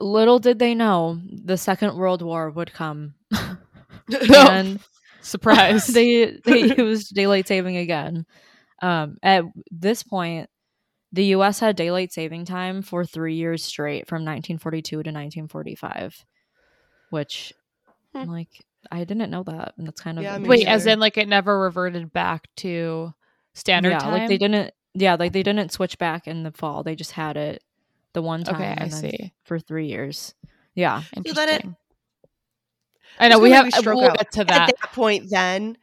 [0.00, 3.14] little did they know the Second World War would come.
[4.34, 4.80] and
[5.22, 5.86] Surprise.
[5.86, 8.26] they they used daylight saving again.
[8.82, 10.50] Um, at this point,
[11.12, 11.60] the U.S.
[11.60, 16.24] had daylight saving time for three years straight, from 1942 to 1945,
[17.10, 17.52] which,
[18.14, 18.28] Hmm.
[18.30, 20.66] like, I didn't know that, and that's kind of Yeah, Wait, amazing.
[20.68, 23.12] as in like it never reverted back to
[23.54, 24.12] standard yeah, time?
[24.12, 24.72] like they didn't.
[24.94, 26.82] Yeah, like they didn't switch back in the fall.
[26.84, 27.62] They just had it
[28.12, 28.54] the one time.
[28.56, 29.32] Okay, I and see.
[29.44, 30.34] For three years.
[30.74, 31.02] Yeah.
[31.16, 31.46] Interesting.
[31.46, 31.66] then it-
[33.18, 33.66] I know we have.
[33.66, 34.18] make uh, me We'll out.
[34.18, 34.66] get to At that.
[34.80, 35.78] that point, then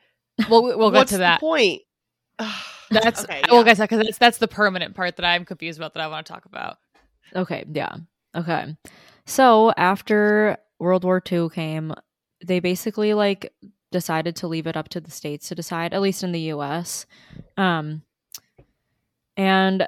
[0.50, 1.40] We'll we'll get what's to the that.
[1.40, 1.82] point?
[2.90, 3.42] That's okay.
[3.50, 3.64] we'll yeah.
[3.66, 6.08] get to that because that's that's the permanent part that I'm confused about that I
[6.08, 6.78] want to talk about.
[7.34, 7.96] Okay, yeah.
[8.36, 8.76] Okay.
[9.26, 11.94] So after World War II came,
[12.46, 13.54] they basically like
[13.92, 17.06] decided to leave it up to the states to decide, at least in the US.
[17.58, 18.04] Um
[19.38, 19.88] and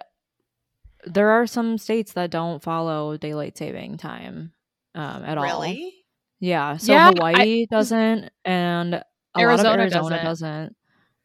[1.06, 4.54] there are some states that don't follow daylight saving time
[4.96, 5.44] um at all.
[5.44, 5.94] really?
[6.40, 6.78] Yeah.
[6.78, 9.06] So Yeah, I- Hawaii doesn't and a
[9.38, 10.24] Arizona lot of Arizona doesn't.
[10.26, 10.76] doesn't.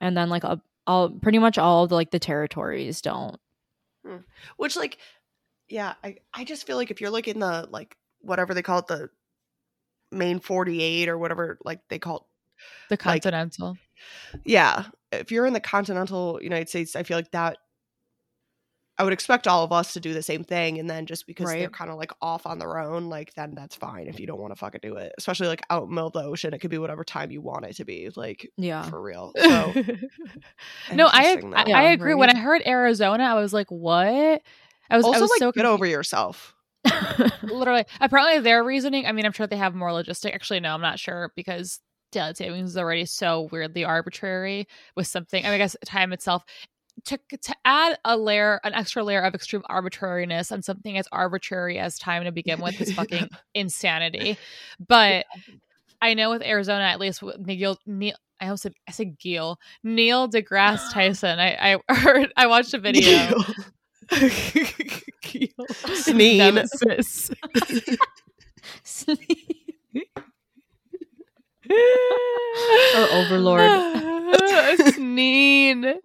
[0.00, 3.36] And then like a, all pretty much all of the, like the territories don't.
[4.56, 4.96] Which like,
[5.68, 8.78] yeah, I I just feel like if you're like in the like whatever they call
[8.78, 9.10] it the
[10.10, 12.22] main 48 or whatever like they call it
[12.88, 13.76] The Like- continental.
[14.44, 17.58] yeah if you're in the continental united states i feel like that
[18.98, 21.48] i would expect all of us to do the same thing and then just because
[21.50, 24.40] they're kind of like off on their own like then that's fine if you don't
[24.40, 26.58] want to fucking do it especially like out in the middle of the ocean it
[26.60, 28.82] could be whatever time you want it to be like Yeah.
[28.82, 29.72] for real so
[30.94, 31.62] no, I interesting, I.
[31.62, 32.14] I Yeah, agree.
[32.14, 32.30] When?
[32.30, 34.42] I heard Arizona, I was like, "What?"
[34.90, 36.54] I was I also was like so get over yourself
[37.42, 39.06] literally apparently their reasoning.
[39.06, 40.34] I mean i'm sure they have more logistic.
[40.34, 41.80] Actually no i'm not sure because
[42.12, 46.44] daylight savings is already so weirdly arbitrary with something i, mean, I guess time itself.
[47.04, 51.78] To, to add a layer an extra layer of extreme arbitrariness on something as arbitrary
[51.78, 54.36] as time to begin with is fucking insanity.
[54.86, 55.26] But
[56.00, 59.58] i know with arizona at least with neil, neil I almost said I said Gil
[59.82, 61.38] Neil deGrasse Tyson.
[61.38, 63.30] I I heard I watched a video.
[64.10, 65.48] Gil.
[65.94, 66.66] Sneen.
[71.70, 73.60] Or Overlord.
[74.94, 75.82] Sneen.
[75.84, 76.00] you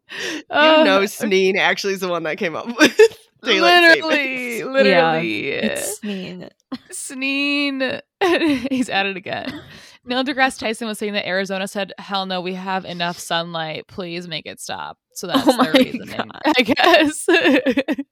[0.49, 2.99] Uh, know sneen actually is the one that came up with
[3.43, 4.73] daylight literally, savings.
[4.73, 5.47] literally.
[5.49, 6.49] it's mean.
[6.91, 8.01] Sneen.
[8.71, 9.61] He's at it again.
[10.05, 13.87] Neil deGrasse Tyson was saying that Arizona said, "Hell no, we have enough sunlight.
[13.87, 16.41] Please make it stop." So that's Oh their my reasoning, God.
[16.45, 17.25] I guess.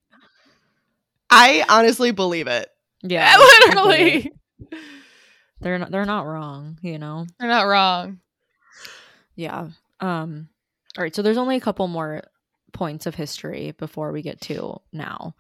[1.30, 2.68] i honestly believe it
[3.04, 3.36] Yeah.
[3.38, 4.32] literally,
[5.62, 7.26] They're not they're not wrong, you know.
[7.40, 8.20] they're not wrong.
[9.36, 9.70] Yeah.
[10.00, 10.50] Um
[10.98, 12.22] all right, so there's only a couple more
[12.74, 15.36] points of history before we get to now.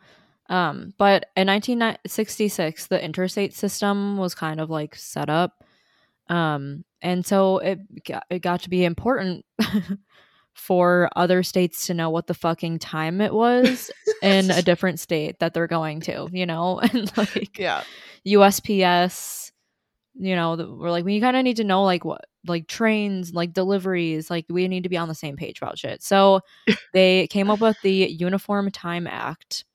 [0.49, 5.63] Um but in 1966 the interstate system was kind of like set up.
[6.29, 9.45] Um and so it got, it got to be important
[10.53, 13.89] for other states to know what the fucking time it was
[14.21, 16.79] in a different state that they're going to, you know?
[16.93, 17.83] And like yeah
[18.25, 19.50] USPS,
[20.15, 23.53] you know, we're like, we kind of need to know like what, like trains, like
[23.53, 26.03] deliveries, like we need to be on the same page about shit.
[26.03, 26.41] So
[26.93, 29.65] they came up with the Uniform Time Act,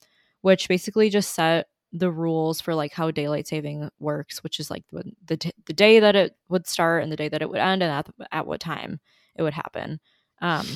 [0.43, 4.85] which basically just set the rules for like how daylight saving works, which is like
[4.93, 7.61] the the, t- the day that it would start and the day that it would
[7.61, 9.01] end, and at, at what time
[9.37, 10.01] it would happen.
[10.43, 10.67] Um,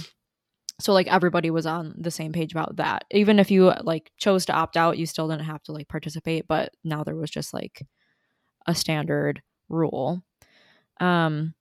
[0.80, 4.46] so like everybody was on the same page about that even if you like chose
[4.46, 7.52] to opt out you still didn't have to like participate but now there was just
[7.52, 7.86] like
[8.66, 10.22] a standard rule
[11.00, 11.54] um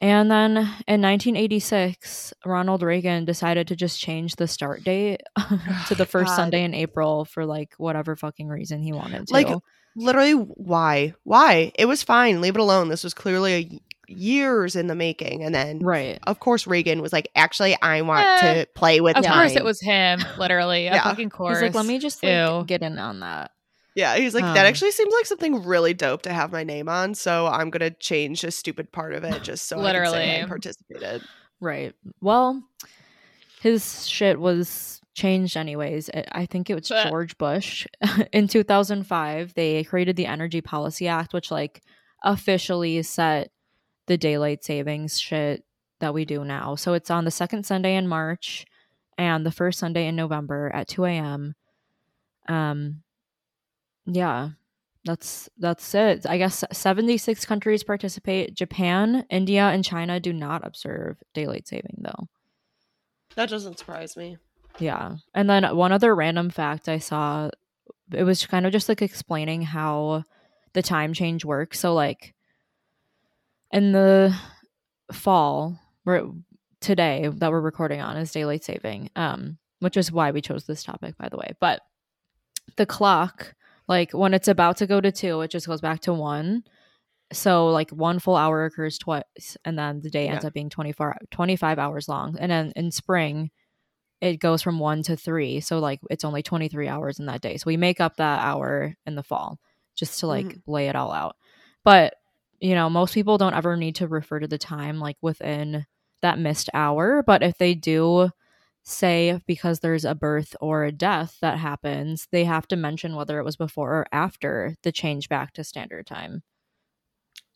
[0.00, 0.56] and then
[0.88, 5.22] in 1986 ronald reagan decided to just change the start date
[5.88, 6.36] to the first God.
[6.36, 9.48] sunday in april for like whatever fucking reason he wanted to Like,
[9.96, 11.14] Literally, why?
[11.22, 11.70] Why?
[11.76, 12.40] It was fine.
[12.40, 12.88] Leave it alone.
[12.88, 13.80] This was clearly a
[14.12, 15.44] years in the making.
[15.44, 19.16] And then, right of course, Reagan was like, actually, I want Eh, to play with
[19.16, 19.34] Of time.
[19.38, 20.18] course, it was him.
[20.36, 21.04] Literally, a Yeah.
[21.04, 21.58] fucking course.
[21.58, 23.52] he's like let me just like get in on that
[23.94, 26.88] Yeah, he's like, Um, that actually seems like something really dope to have my name
[26.88, 27.14] on.
[27.14, 30.08] So I'm going to change a stupid part of it just so I can say
[30.08, 30.48] I Literally.
[30.48, 31.22] participated.
[31.60, 31.94] Right.
[32.20, 32.62] Well,
[33.60, 36.10] his shit was changed anyways.
[36.12, 37.86] I- I think it was George Bush
[38.32, 39.54] in 2005.
[39.54, 41.80] They created the Energy Policy Act, which like
[42.24, 43.52] officially set
[44.06, 45.64] the daylight savings shit
[46.00, 46.74] that we do now.
[46.74, 48.66] So it's on the second Sunday in March
[49.16, 51.54] and the first Sunday in November at 2 a.m.
[52.48, 53.03] Um,
[54.06, 54.50] yeah,
[55.04, 56.26] that's that's it.
[56.26, 58.54] I guess 76 countries participate.
[58.54, 62.28] Japan, India, and China do not observe daylight saving though.
[63.36, 64.38] That doesn't surprise me.
[64.78, 65.16] Yeah.
[65.34, 67.50] And then one other random fact I saw
[68.12, 70.24] it was kind of just like explaining how
[70.72, 71.80] the time change works.
[71.80, 72.34] So like
[73.72, 74.34] in the
[75.12, 76.30] fall, we're
[76.80, 79.10] today that we're recording on is daylight saving.
[79.16, 81.52] Um which is why we chose this topic by the way.
[81.60, 81.82] But
[82.76, 83.54] the clock
[83.88, 86.64] like when it's about to go to 2, it just goes back to 1.
[87.32, 90.48] So like one full hour occurs twice and then the day ends Yeah.
[90.48, 92.36] up being 24 25 hours long.
[92.38, 93.50] And then in spring
[94.20, 95.60] it goes from 1 to 3.
[95.60, 97.56] So like it's only 23 hours in that day.
[97.56, 99.58] So we make up that hour in the fall
[99.94, 100.70] just to like mm-hmm.
[100.70, 101.36] lay it all out.
[101.82, 102.14] But
[102.60, 105.84] you know, most people don't ever need to refer to the time like within
[106.22, 108.30] that missed hour, but if they do
[108.84, 113.38] say because there's a birth or a death that happens, they have to mention whether
[113.38, 116.42] it was before or after the change back to standard time.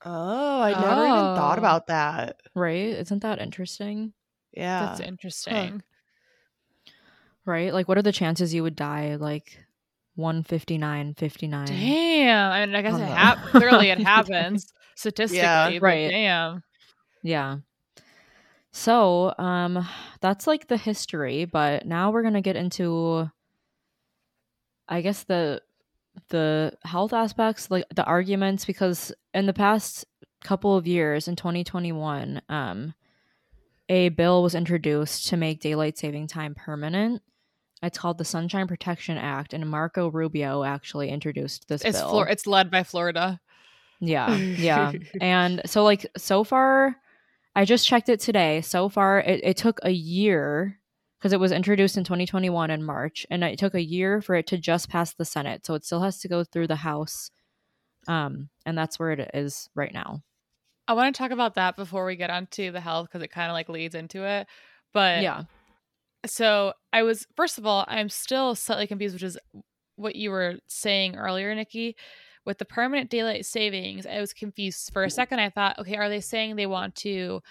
[0.04, 1.60] Oh, I never even thought Oh.
[1.60, 2.40] about that.
[2.54, 2.88] Right?
[2.90, 4.12] Isn't that interesting?
[4.52, 4.86] Yeah.
[4.86, 5.82] That's interesting.
[7.44, 7.72] Right?
[7.72, 9.58] Like what are the chances you would die like
[10.16, 11.66] 159 59?
[11.66, 12.52] Damn.
[12.52, 15.78] I mean, I guess On it the- hap- clearly it happens statistically.
[15.78, 16.10] but Right.
[16.10, 16.62] Damn.
[17.22, 17.58] Yeah.
[18.72, 19.87] So, um
[20.20, 23.31] that's like the history, but now we're to get into
[24.88, 25.62] I guess the
[26.31, 30.04] the health aspects, like the arguments because in the past
[30.42, 32.94] couple of years in 2021, um
[33.90, 37.22] a bill was introduced to make daylight saving time permanent.
[37.83, 42.11] It's called the Sunshine Protection Act and Marco Rubio actually introduced this It's bill.
[42.11, 43.40] Flor- It's led by Florida.
[44.00, 44.92] Yeah, yeah.
[45.20, 46.96] and so like so far,
[47.58, 48.60] I just checked it today.
[48.60, 50.78] So far, it, it took a year
[51.18, 54.46] because it was introduced in 2021 in March, and it took a year for it
[54.46, 55.66] to just pass the Senate.
[55.66, 57.32] So it still has to go through the House,
[58.06, 60.22] um, and that's where it is right now.
[60.86, 63.50] I want to talk about that before we get onto the health because it kind
[63.50, 64.46] of like leads into it.
[64.94, 65.42] But yeah,
[66.26, 69.36] so I was first of all, I'm still slightly confused, which is
[69.96, 71.96] what you were saying earlier, Nikki.
[72.48, 75.38] With the permanent daylight savings, I was confused for a second.
[75.38, 77.42] I thought, okay, are they saying they want to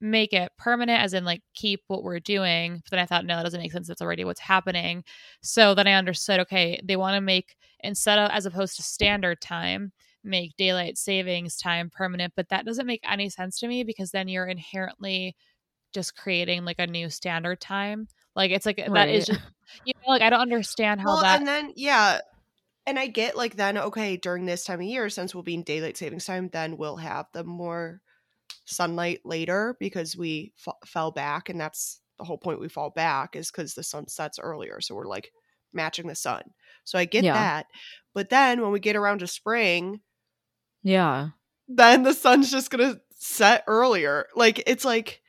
[0.00, 2.76] make it permanent, as in like keep what we're doing?
[2.84, 3.88] But then I thought, no, that doesn't make sense.
[3.88, 5.02] That's already what's happening.
[5.42, 9.40] So then I understood, okay, they want to make instead of as opposed to standard
[9.40, 9.90] time,
[10.22, 12.34] make daylight savings time permanent.
[12.36, 15.34] But that doesn't make any sense to me because then you're inherently
[15.92, 18.06] just creating like a new standard time.
[18.36, 19.40] Like it's like that is just
[19.84, 22.20] you know, like I don't understand how well, that and then yeah,
[22.86, 25.62] and I get like then okay during this time of year since we'll be in
[25.62, 28.02] daylight savings time, then we'll have the more
[28.66, 32.60] sunlight later because we f- fell back, and that's the whole point.
[32.60, 35.32] We fall back is because the sun sets earlier, so we're like
[35.72, 36.42] matching the sun.
[36.84, 37.34] So I get Yeah.
[37.34, 37.66] that,
[38.14, 40.02] but then when we get around to spring,
[40.82, 41.30] yeah,
[41.68, 44.28] then the sun's just gonna set earlier.
[44.34, 45.22] Like it's like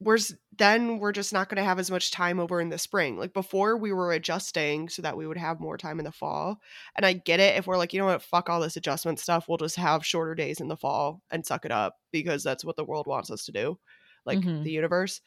[0.00, 0.18] we're
[0.56, 3.16] then we're just not gonna have as much time over in the spring.
[3.18, 6.60] Like before, we were adjusting so that we would have more time in the fall.
[6.96, 9.48] And I get it if we're like, you know what, fuck all this adjustment stuff.
[9.48, 12.76] We'll just have shorter days in the fall and suck it up because that's what
[12.76, 13.78] the world wants us to do,
[14.26, 14.62] like Mhm.
[14.62, 15.20] the universe.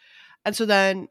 [0.46, 1.08] And so then.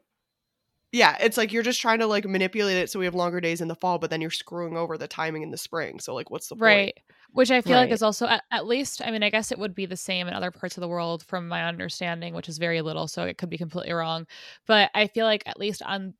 [0.91, 3.61] Yeah, it's like you're just trying to like manipulate it so we have longer days
[3.61, 5.99] in the fall, but then you're screwing over the timing in the spring.
[5.99, 6.61] So like, what's the point?
[6.61, 6.99] right
[7.33, 9.73] which i feel like is also at, at least i mean i guess it would
[9.73, 12.81] be the same in other parts of the world from my understanding which is very
[12.81, 14.25] little so it could be completely wrong
[14.67, 16.13] but i feel like at least on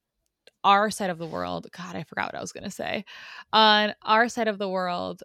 [0.64, 3.04] our side of the world god i forgot what i was going to say
[3.52, 5.22] on our side of the world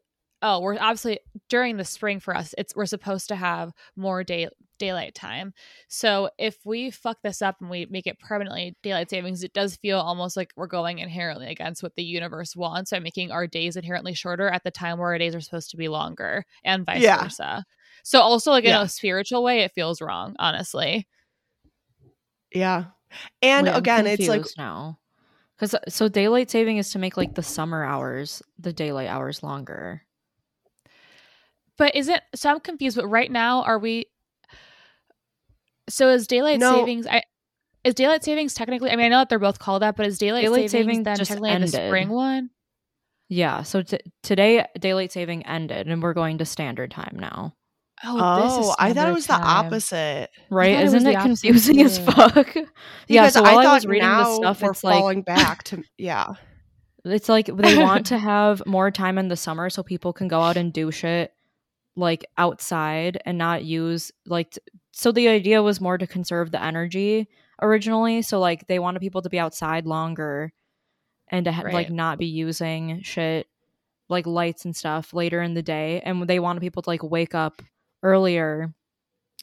[0.46, 4.48] oh we're obviously during the spring for us, it's we're supposed to have more day
[4.78, 5.54] daylight time.
[5.88, 9.76] So if we fuck this up and we make it permanently daylight savings, it does
[9.76, 13.76] feel almost like we're going inherently against what the universe wants by making our days
[13.76, 17.02] inherently shorter at the time where our days are supposed to be longer and vice
[17.02, 17.22] Yeah.
[17.22, 17.64] versa.
[18.04, 18.82] So also like in Yeah.
[18.82, 21.08] a spiritual way, it feels wrong, honestly.
[22.52, 22.84] Yeah.
[23.42, 24.98] And Wait, again, it's like confused now.
[25.56, 29.42] Because uh, so daylight saving is to make like the summer hours, the daylight hours
[29.42, 30.02] longer.
[31.78, 34.06] But is it so I'm confused, but right now are we
[35.88, 36.74] so is daylight No.
[36.74, 37.22] savings I
[37.84, 40.18] is daylight savings technically I mean I know that they're both called that, but is
[40.18, 41.70] daylight, Daylight savings saving then just technically the ended.
[41.70, 42.50] spring one?
[43.28, 43.62] Yeah.
[43.62, 47.54] So t- today daylight saving ended, and we're going to standard time now.
[48.04, 50.28] Oh, this is oh, I thought it was the opposite.
[50.50, 50.74] Right?
[50.74, 52.04] thought it was Isn't the it confusing as too.
[52.04, 52.54] fuck?
[53.08, 53.22] yeah.
[53.22, 55.62] Because So while I, thought was reading now this stuff, we're it's like falling back
[55.64, 56.34] to yeah.
[57.04, 60.40] it's like they want to have more time in the summer so people can go
[60.42, 61.32] out and do shit
[61.96, 64.60] like outside and not use like t-
[64.92, 67.28] so the idea was more to conserve the energy
[67.62, 70.52] originally so like they wanted people to be outside longer
[71.28, 73.46] and to ha- like not be using shit
[74.08, 77.34] like lights and stuff later in the day and they wanted people to like wake
[77.34, 77.62] up
[78.02, 78.74] earlier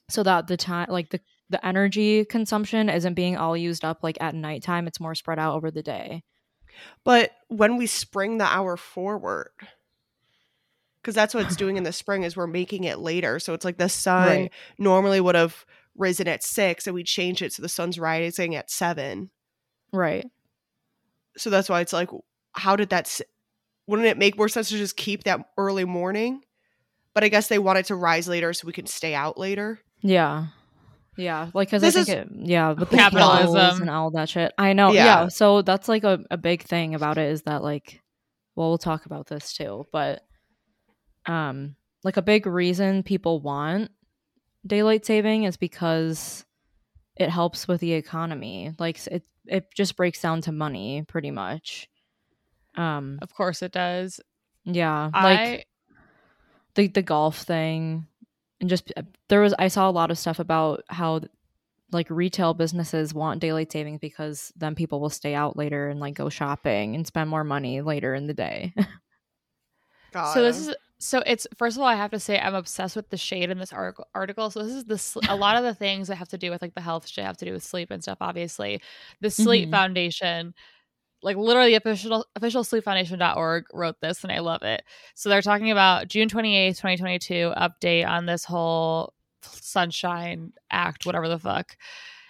[0.10, 4.18] so that the time like the the energy consumption isn't being all used up like
[4.22, 6.24] at nighttime it's more spread out over the day.
[7.06, 9.52] But when we spring the hour forward,
[11.04, 13.38] because that's what it's doing in the spring is we're making it later.
[13.40, 14.52] So it's like the sun Right.
[14.80, 15.66] normally would have
[15.98, 19.30] risen at six, and we change it so the sun's rising at seven.
[19.92, 20.26] right
[21.38, 22.10] So that's why it's like,
[22.54, 23.06] how did that?
[23.06, 23.22] s-
[23.88, 26.42] Wouldn't it make more sense to just keep that early morning?
[27.14, 29.80] But I guess they want it to rise later so we can stay out later.
[30.02, 30.48] Yeah.
[31.16, 33.38] Yeah, like because I This think is- it, yeah, with the Capitalism.
[33.54, 34.52] capitalism and all that shit.
[34.58, 34.92] I know.
[34.94, 35.06] Yeah.
[35.06, 35.28] Yeah.
[35.28, 38.02] So that's like a, a big thing about it is that like,
[38.56, 40.24] well, we'll talk about this too, but
[41.26, 43.92] um, like a big reason people want
[44.66, 46.46] daylight saving is because
[47.16, 48.74] it helps with the economy.
[48.80, 51.90] Like it, it just breaks down to money pretty much.
[52.76, 54.20] Um, Of course it does.
[54.66, 55.66] yeah, like I
[56.76, 58.08] the the golf thing
[58.60, 61.22] and just uh, there was I saw a lot of stuff about how
[61.92, 66.16] like retail businesses want daylight savings because then people will stay out later and like
[66.16, 68.74] go shopping and spend more money later in the day.
[70.12, 70.32] God.
[70.34, 70.74] so this is
[71.04, 73.58] so it's first of all I have to say I'm obsessed with the shade in
[73.60, 74.50] this article article.
[74.50, 76.62] So this is the sl- a lot of the things that have to do with
[76.62, 78.82] like the health shit have to do with sleep and stuff obviously.
[79.22, 79.72] The Sleep Mhm.
[79.72, 80.54] Foundation
[81.22, 84.84] like literally official official sleepfoundation.org wrote this and I love it.
[85.16, 91.40] So they're talking about June 28th, 2022 update on this whole sunshine act whatever the
[91.40, 91.76] fuck.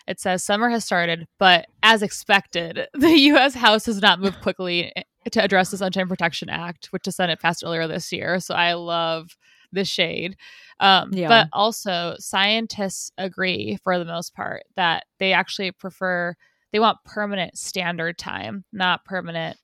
[0.07, 4.91] It says summer has started, but as expected, the US House has not moved quickly
[5.31, 8.39] to address the Sunshine Protection Act, which the Senate passed earlier this year.
[8.39, 9.37] So I love
[9.71, 10.35] the shade.
[10.79, 11.27] Um, Yeah.
[11.27, 16.35] But also, scientists agree for the most part that they actually prefer,
[16.71, 19.57] they want permanent standard time, not permanent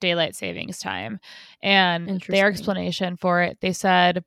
[0.00, 1.20] daylight savings time.
[1.62, 4.24] And their explanation for it, they said,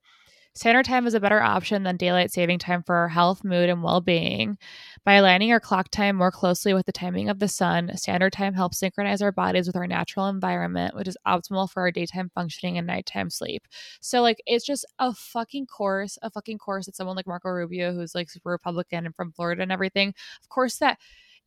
[0.56, 3.82] Standard time is a better option than daylight saving time for our health, mood, and
[3.84, 4.58] well being.
[5.06, 8.54] By aligning our clock time more closely with the timing of the sun, standard time
[8.54, 12.78] helps synchronize our bodies with our natural environment, which is optimal for our daytime functioning
[12.78, 13.68] and nighttime sleep.
[14.02, 17.94] So, like, it's just a fucking course, a fucking course that someone like Marco Rubio,
[17.94, 20.98] who's like super Republican and from Florida and everything, of course, that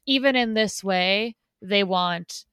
[0.07, 2.45] even in this way, they want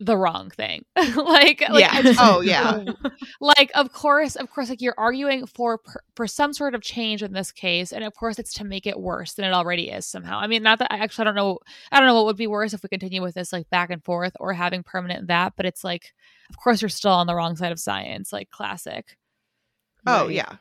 [0.00, 0.84] the wrong thing.
[0.96, 2.02] like, like Yeah.
[2.02, 2.82] Just- Oh, yeah.
[3.40, 7.22] like of course of course like you're arguing for per- for some sort of change
[7.22, 10.04] in this case and of course it's to make it worse than it already is
[10.04, 11.58] somehow i mean not that i actually I don't know
[11.92, 14.02] i don't know what would be worse if we continue with this like back and
[14.04, 16.12] forth or having permanent that but it's like
[16.50, 19.16] of course you're still on the wrong side of science like classic
[20.06, 20.34] oh Right.
[20.34, 20.56] yeah.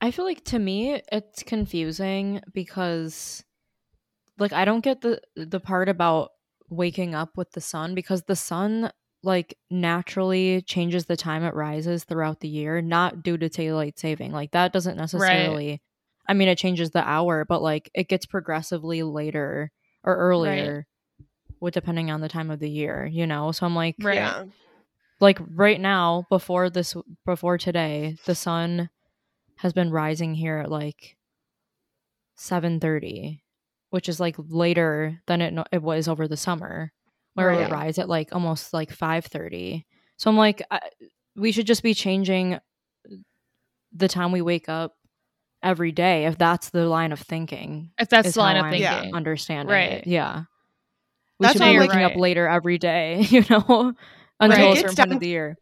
[0.00, 3.42] I feel like to me it's confusing because
[4.38, 6.30] like I don't get the the part about
[6.70, 8.90] waking up with the sun because the sun
[9.22, 14.32] like naturally changes the time it rises throughout the year not due to daylight saving
[14.32, 15.80] like that doesn't necessarily
[16.28, 19.70] I mean it changes the hour but like it gets progressively later
[20.02, 20.86] or earlier
[21.60, 24.16] with depending on the time of the year you know so I'm like Right.
[24.16, 24.44] Yeah.
[25.20, 26.94] like right now before this
[27.24, 28.90] before today the sun
[29.58, 31.16] has been rising here at like
[32.36, 33.43] 7:30
[33.94, 36.92] which is like later than it it was over the summer
[37.34, 37.70] where it Right.
[37.70, 39.84] rise at like almost like 5:30
[40.16, 40.80] so i'm like I,
[41.36, 42.58] we should just be changing
[43.92, 44.96] the time we wake up
[45.62, 49.14] every day if that's the line of thinking if that's the line of I'm thinking
[49.14, 49.92] understanding Right.
[49.92, 50.06] it.
[50.08, 50.42] yeah
[51.38, 53.94] we That's should be waking like- up later every day you know
[54.40, 54.76] until Right.
[54.76, 55.56] a certain point down- of the year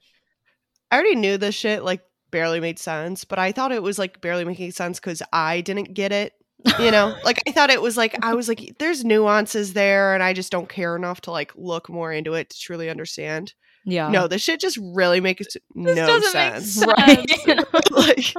[0.90, 4.20] I already knew this shit like barely made sense, but I thought it was like
[4.20, 6.32] barely making sense because I didn't get it.
[6.78, 10.22] You know, like I thought it was like I was like, there's nuances there, and
[10.22, 13.54] I just don't care enough to like look more into it to truly understand.
[13.84, 14.08] Yeah.
[14.10, 16.74] No, this shit just really makes This no doesn't make sense.
[16.74, 16.86] sense.
[17.66, 17.90] Right.
[17.90, 18.34] like,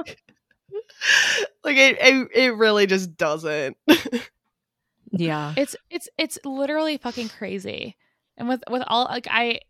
[1.64, 3.76] like it, it, it really just doesn't.
[5.10, 5.52] yeah.
[5.56, 7.96] It's it's it's literally fucking crazy.
[8.36, 9.60] And with with all like I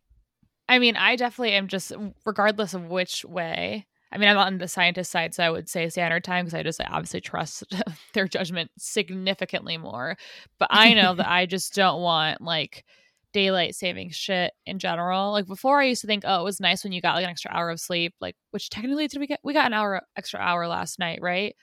[0.69, 1.93] I mean, I definitely am just
[2.25, 3.87] regardless of which way.
[4.15, 6.63] I mean, I'm on the scientist side, so I would say standard time because I
[6.63, 7.65] just I obviously trust
[8.15, 10.17] their judgment significantly more.
[10.59, 12.85] But I know that I just don't want like
[13.33, 15.33] daylight saving shit in general.
[15.33, 17.31] Like before, I used to think, oh, it was nice when you got like an
[17.31, 18.15] extra hour of sleep.
[18.21, 19.41] Like, which technically did we get?
[19.43, 21.57] We got an hour extra hour last night, right?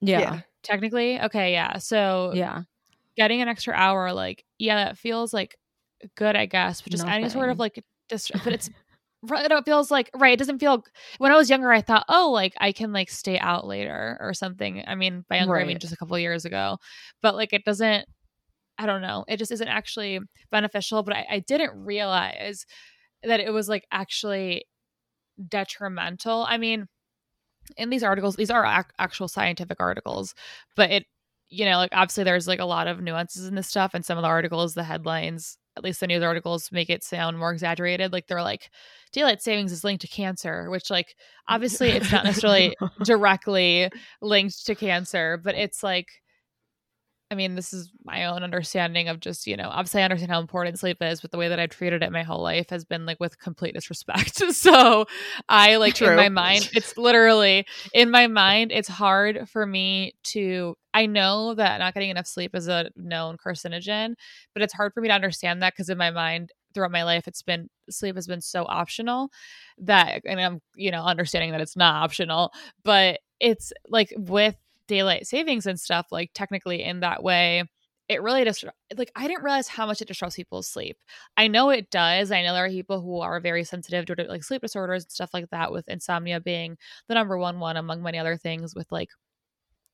[0.00, 0.40] yeah.
[0.62, 1.78] Technically, okay, yeah.
[1.78, 2.62] So Yeah.
[3.16, 5.56] getting an extra hour, like, yeah, that feels like
[6.16, 8.70] good, I guess, but just any sort of like, dis- but it's,
[9.24, 10.82] it feels like, right, it doesn't feel,
[11.18, 14.34] when I was younger, I thought, oh, like, I can like stay out later or
[14.34, 14.82] something.
[14.86, 16.78] I mean, by younger, I mean just a couple years ago,
[17.22, 18.06] but like, it doesn't,
[18.78, 20.18] I don't know, it just isn't actually
[20.50, 22.64] beneficial, but I, I didn't realize
[23.22, 24.64] that it was like actually
[25.48, 26.44] detrimental.
[26.48, 26.86] I mean,
[27.76, 30.34] in these articles, these are ac- actual scientific articles,
[30.74, 31.04] but it,
[31.48, 34.18] you know, like obviously there's like a lot of nuances in this stuff, and some
[34.18, 38.12] of the articles, the headlines, at least the news articles, make it sound more exaggerated.
[38.12, 38.70] Like they're like,
[39.12, 41.16] daylight savings is linked to cancer, which like
[41.48, 46.21] obviously it's not necessarily directly linked to cancer, but it's like.
[47.32, 50.38] I mean, this is my own understanding of just, you know, obviously I understand how
[50.38, 53.06] important sleep is, but the way that I've treated it my whole life has been
[53.06, 54.36] like with complete disrespect.
[54.52, 55.06] so
[55.48, 57.64] I like in my mind, it's literally
[57.94, 60.76] in my mind, it's hard for me to.
[60.92, 64.12] I know that not getting enough sleep is a known carcinogen,
[64.52, 67.26] but it's hard for me to understand that because in my mind, throughout my life,
[67.26, 69.30] it's been sleep has been so optional
[69.78, 72.52] that, and I'm, you know, understanding that it's not optional,
[72.84, 74.54] but it's like with
[74.92, 77.64] daylight savings and stuff, like technically in that way,
[78.08, 78.64] it really just
[78.96, 80.98] like I didn't realize how much it disrupts people's sleep.
[81.36, 82.30] I know it does.
[82.30, 85.30] I know there are people who are very sensitive to like sleep disorders and stuff
[85.32, 86.76] like that, with insomnia being
[87.08, 89.08] the number one one among many other things with like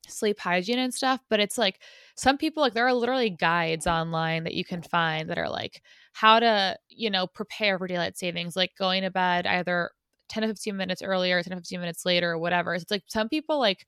[0.09, 1.20] sleep hygiene and stuff.
[1.30, 1.80] But it's like
[2.16, 5.82] some people like there are literally guides online that you can find that are like
[6.12, 9.90] how to, you know, prepare for daylight savings, like going to bed either
[10.28, 12.76] 10 to 15 minutes earlier, 10 to 15 minutes later, or whatever.
[12.78, 13.86] So it's like some people like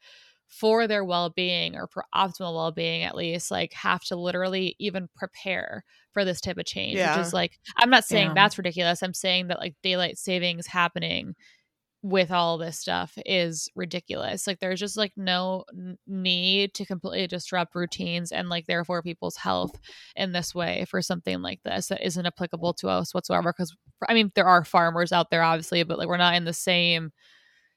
[0.51, 5.85] for their well-being or for optimal well-being at least like have to literally even prepare
[6.13, 7.17] for this type of change Yeah.
[7.17, 8.35] which is like i'm not saying Yeah.
[8.35, 11.35] that's ridiculous i'm saying that like daylight savings happening
[12.03, 15.65] with all this stuff is ridiculous like there's just like no
[16.07, 19.79] need to completely disrupt routines and like therefore people's health
[20.17, 23.77] in this way for something like this that isn't applicable to us whatsoever because
[24.09, 27.13] i mean there are farmers out there obviously but like we're not in the same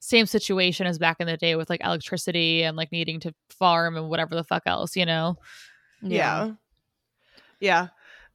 [0.04, 3.96] same situation as back in the day with like electricity and like needing to farm
[3.96, 5.38] and whatever the fuck else, you know?
[6.02, 6.52] Yeah.
[7.60, 7.88] Yeah.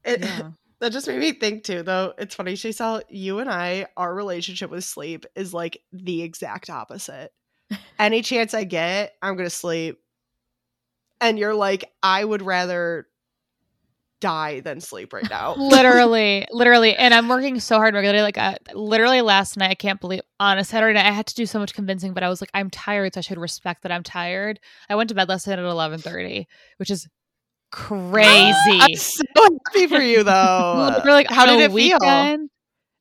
[0.05, 0.51] It, Yeah.
[0.81, 2.15] That just made me think too, though.
[2.19, 7.33] It's funny, Shasel, you and I, our relationship with sleep is like the exact opposite.
[7.99, 9.99] Any chance I get, I'm going to sleep.
[11.21, 13.09] And you're like, I would rather
[14.21, 15.55] die than sleep right now.
[15.59, 16.95] literally, literally.
[16.95, 18.23] And I'm working so hard regularly.
[18.23, 21.35] Like, uh, literally last night, I can't believe on a Saturday night, I had to
[21.35, 23.93] do so much convincing, but I was like, I'm tired, so I should respect that
[23.93, 24.61] I'm tired.
[24.89, 26.47] I went to bed last night at 11:30,
[26.79, 27.09] which is
[27.71, 28.57] crazy.
[28.81, 30.91] I'm so happy for you, though.
[30.97, 31.99] Literally, like, How did it feel?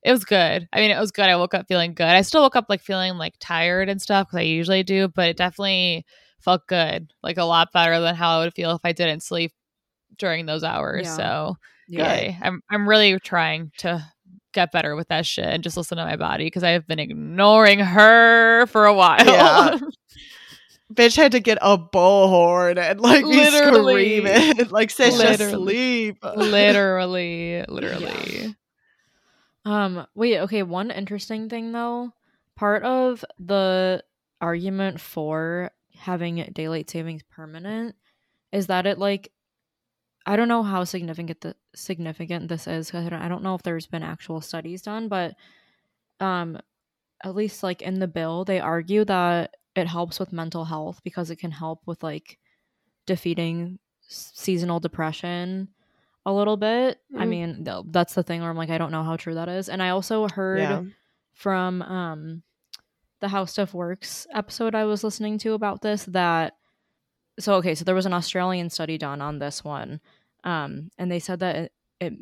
[0.04, 0.70] It was good.
[0.72, 1.26] I mean, it was good.
[1.26, 2.06] I woke up feeling good.
[2.08, 5.28] I still woke up like feeling like tired and stuff because I usually do, but
[5.28, 6.06] it definitely
[6.40, 9.52] felt good, like a lot better than how I would feel if I didn't sleep
[10.18, 11.06] during those hours.
[11.06, 11.16] Yeah.
[11.16, 11.58] So,
[11.88, 12.14] Yeah.
[12.16, 12.38] yay.
[12.42, 14.04] I'm I'm really trying to
[14.54, 17.00] get better with that shit and just listen to my body because I have been
[17.00, 19.26] ignoring her for a while.
[19.26, 19.78] Yeah.
[20.94, 24.22] Bitch had to get a bullhorn and like be Literally.
[24.22, 24.68] screaming.
[24.70, 25.66] like says just Literally.
[25.66, 26.18] sleep.
[26.24, 28.56] literally, literally.
[29.66, 32.14] Um, wait, okay, one interesting thing though,
[32.56, 34.02] part of the
[34.40, 37.96] argument for having daylight savings permanent
[38.54, 39.32] is that it like
[40.28, 43.88] I don't know how significant the significant this is because I don't, know if there's
[43.88, 45.36] been actual studies done, but
[46.20, 46.60] um
[47.24, 51.32] at least like in the bill they argue that it helps with mental health because
[51.32, 52.38] it can help with like
[53.06, 55.70] defeating seasonal depression
[56.26, 57.00] a little bit.
[57.16, 57.30] I Mm.
[57.30, 59.70] mean, that's the thing where I'm like, I don't know how true that is.
[59.70, 60.84] And I also heard Yeah.
[61.34, 62.44] from um
[63.22, 66.58] the How Stuff Works episode I was listening to about this that
[67.40, 70.02] so okay, so there was an Australian study done on this one,
[70.44, 72.14] um, and they said that it, it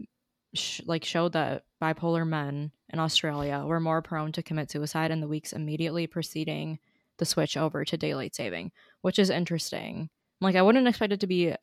[0.53, 5.19] sh- like showed that bipolar men in Australia were more prone to commit suicide in
[5.21, 6.79] the weeks immediately preceding
[7.17, 10.09] the switch over to daylight saving, which is interesting.
[10.41, 11.53] Like I wouldn't expect it to be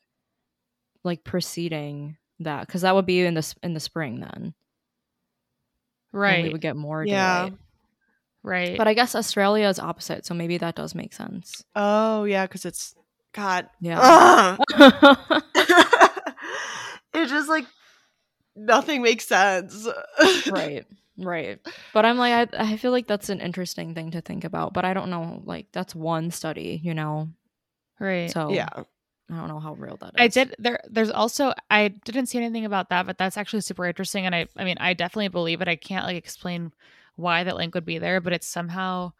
[1.03, 4.53] like preceding that because that would be in the in the spring then.
[6.11, 6.43] right.
[6.43, 7.43] we would get more Yeah.
[7.45, 7.59] daylight.
[8.43, 8.77] right.
[8.77, 11.63] But I guess Australia is opposite, so maybe that does make sense.
[11.75, 12.95] Oh yeah, because it's
[13.33, 13.67] God.
[13.79, 14.57] Yeah.
[17.13, 17.21] Ugh.
[17.21, 17.65] it's just like
[18.55, 19.87] nothing makes sense.
[20.51, 20.85] right.
[21.17, 21.59] Right.
[21.93, 24.85] But I'm like I I feel like that's an interesting thing to think about, but
[24.85, 27.29] I don't know like that's one study, you know.
[27.99, 28.31] right.
[28.31, 28.69] So Yeah.
[29.31, 30.13] I don't know how real that is.
[30.17, 33.85] I did there there's also I didn't see anything about that, but that's actually super
[33.85, 35.67] interesting and I I mean I definitely believe it.
[35.67, 36.73] I can't like explain
[37.15, 39.13] why that link would be there, but it's somehow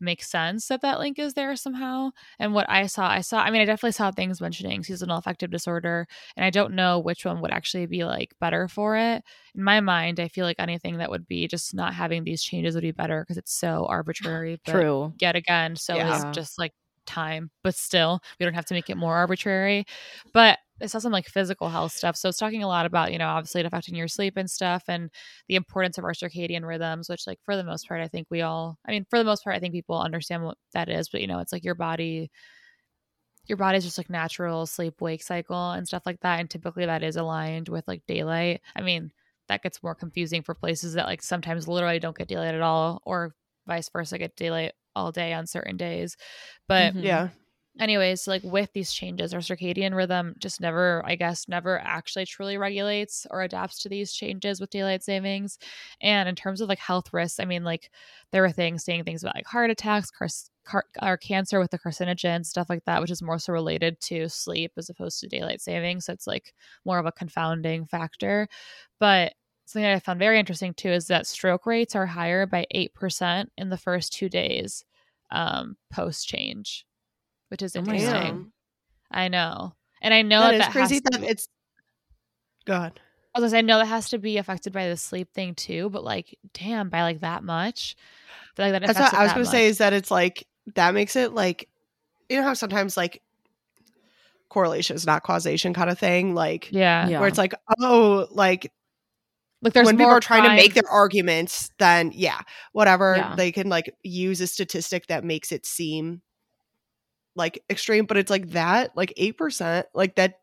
[0.00, 2.10] makes sense that that link is there somehow.
[2.38, 5.50] And what I saw, I saw I mean I definitely saw things mentioning seasonal affective
[5.50, 9.22] disorder and I don't know which one would actually be like better for it.
[9.54, 12.74] In my mind, I feel like anything that would be just not having these changes
[12.74, 14.60] would be better because it's so arbitrary.
[14.64, 15.14] But True.
[15.20, 16.06] yet again so Yeah.
[16.06, 16.72] is just like
[17.06, 19.84] time but still we don't have to make it more arbitrary
[20.34, 23.18] but it's saw some like physical health stuff so it's talking a lot about you
[23.18, 25.10] know obviously it affecting your sleep and stuff and
[25.48, 28.42] the importance of our circadian rhythms which like for the most part i think we
[28.42, 31.20] all i mean for the most part i think people understand what that is but
[31.20, 32.30] you know it's like your body
[33.46, 37.02] your body's just like natural sleep wake cycle and stuff like that and typically that
[37.02, 39.10] is aligned with like daylight i mean
[39.48, 43.00] that gets more confusing for places that like sometimes literally don't get daylight at all
[43.06, 43.34] or
[43.66, 46.16] vice versa get daylight all day on certain days
[46.68, 47.02] but Mhm.
[47.04, 47.28] yeah.
[47.80, 52.58] Anyways like with these changes our circadian rhythm just never i guess never actually truly
[52.58, 55.58] regulates or adapts to these changes with daylight savings.
[56.00, 57.90] And in terms of like health risks i mean like
[58.32, 61.78] there were things saying things about like heart attacks cars- car- or cancer with the
[61.78, 65.60] carcinogens stuff like that which is more so related to sleep as opposed to daylight
[65.60, 66.54] saving so it's like
[66.84, 68.48] more of a confounding factor.
[68.98, 69.34] But
[69.66, 73.46] something that i found very interesting too is that stroke rates are higher by 8%
[73.58, 74.84] in the first two days
[75.30, 76.86] um, post change
[77.48, 78.10] which is Oh interesting.
[78.12, 78.52] Damn.
[79.10, 81.48] I know, and I know that that, is that crazy Has to, that it's
[82.64, 83.00] go ahead.
[83.34, 85.54] I was gonna say, I know that has to be affected by the sleep thing
[85.54, 87.96] too, but like, damn, by like that much.
[88.58, 91.16] I like that That's what I was gonna say is that it's like that makes
[91.16, 91.68] it like
[92.28, 93.22] you know how sometimes like
[94.48, 97.08] correlation is not causation kind of thing, like yeah.
[97.08, 97.20] Yeah.
[97.20, 98.72] where it's like, oh, like
[99.62, 102.40] like there's when people are trying to make their arguments, then yeah,
[102.72, 103.34] whatever Yeah.
[103.36, 106.22] they can like use a statistic that makes it seem
[107.38, 110.40] like extreme, but it's like that, like eight percent, like that,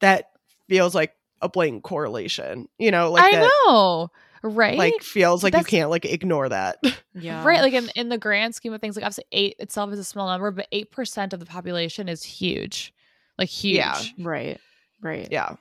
[0.00, 0.30] that
[0.68, 4.10] feels like a blatant correlation, you know, like I that, know,
[4.42, 4.76] right?
[4.76, 6.78] like feels like you can't like ignore that.
[7.20, 7.44] Yeah.
[7.44, 10.04] Right, like in, in the grand scheme of things, like obviously eight itself is a
[10.04, 12.94] small number, but eight percent of the population is huge,
[13.36, 13.76] like huge.
[13.76, 14.00] Yeah.
[14.20, 14.60] Right.
[15.00, 15.26] Right.
[15.30, 15.56] yeah,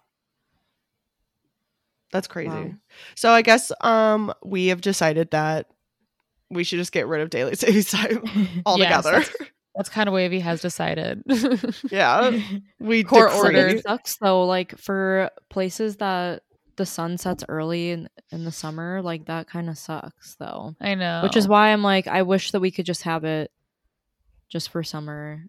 [2.11, 2.49] that's crazy.
[2.49, 2.71] Wow.
[3.15, 5.67] So I guess um we have decided that
[6.49, 8.23] we should just get rid of daylight savings time
[8.65, 9.11] altogether.
[9.11, 9.33] that's-
[9.77, 11.23] That's kind of wavy has decided.
[11.91, 12.31] yeah,
[12.79, 13.81] we Court decree- ordered.
[13.83, 16.41] Sucks though, like for places that
[16.77, 20.75] the sun sets early in, in the summer, like that kind of sucks though.
[20.81, 23.51] I know, Which is why I'm like, I wish that we could just have it
[24.49, 25.43] just for summer,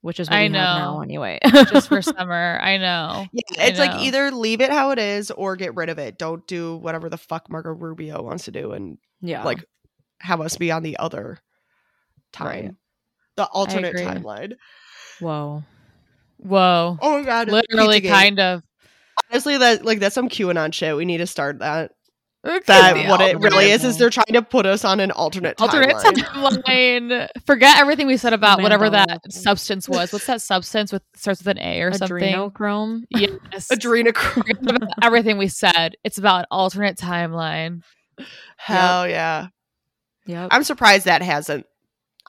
[0.00, 1.00] which is what I we have now know.
[1.02, 1.38] anyway.
[1.44, 2.58] just for summer.
[2.62, 3.26] I know.
[3.32, 6.18] Yeah, I it's like either leave it how it is or get rid of it.
[6.18, 9.64] Don't do whatever the fuck Marco Rubio wants to do and yeah, like
[10.20, 11.38] have us be on the other
[12.32, 12.46] time.
[12.48, 12.74] Right.
[13.36, 14.54] The alternate timeline.
[15.20, 15.62] whoa,
[16.38, 16.98] Whoa.
[17.00, 17.48] Oh my god.
[17.48, 18.08] Literally, Pizzagate.
[18.10, 18.62] kind of.
[19.30, 20.96] Honestly, that like that's some QAnon shit.
[20.96, 21.92] We need to start that.
[22.44, 25.60] That That what it really is is they're trying to put us on an alternate
[25.60, 26.62] alternate timeline.
[26.62, 27.28] timeline.
[27.44, 30.12] Forget everything we said about whatever that substance was.
[30.12, 32.18] What's that substance with starts with an A or something?
[32.18, 33.02] adrenochrome.
[33.10, 33.68] Yes.
[33.68, 34.86] Adrenochrome.
[35.02, 35.96] Everything we said.
[36.04, 37.82] It's about an alternate timeline.
[38.58, 39.48] Hell yeah.
[40.26, 40.48] Yep.
[40.52, 41.66] I'm surprised that hasn't.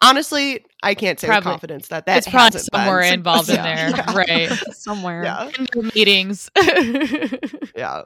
[0.01, 3.49] Honestly, I can't say Probably- with confidence that that it's probably hasn't been somewhere involved
[3.49, 4.13] in there, Yeah.
[4.15, 4.49] right?
[4.73, 5.23] Somewhere.
[5.23, 6.51] Yeah, In the meetings.
[7.75, 8.03] yeah.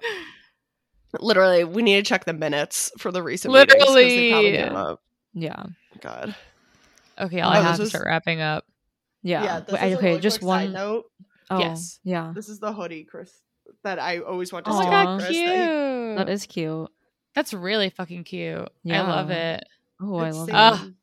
[1.20, 3.86] Literally, we need to check the minutes for the recent meetings 'cause they
[4.32, 4.58] probably Literally.
[4.58, 4.98] came.
[5.34, 5.64] Yeah.
[6.00, 6.36] God.
[7.20, 8.66] okay, I'll Oh, have to was- start wrapping up.
[9.22, 9.60] Yeah.
[9.60, 10.74] this Wait, is a okay, really just quick side one.
[10.74, 11.06] note.
[11.50, 12.00] Oh, Yes.
[12.04, 12.32] Yeah.
[12.34, 13.32] This is the hoodie, Chris,
[13.84, 15.04] that I always want to Oh my steal Aw.
[15.04, 15.48] god, cute.
[15.48, 15.58] Chris.
[16.18, 16.90] that That is cute.
[17.36, 18.70] That's really fucking cute.
[18.90, 19.64] I love it.
[20.02, 20.50] Oh, I love
[20.88, 20.94] it.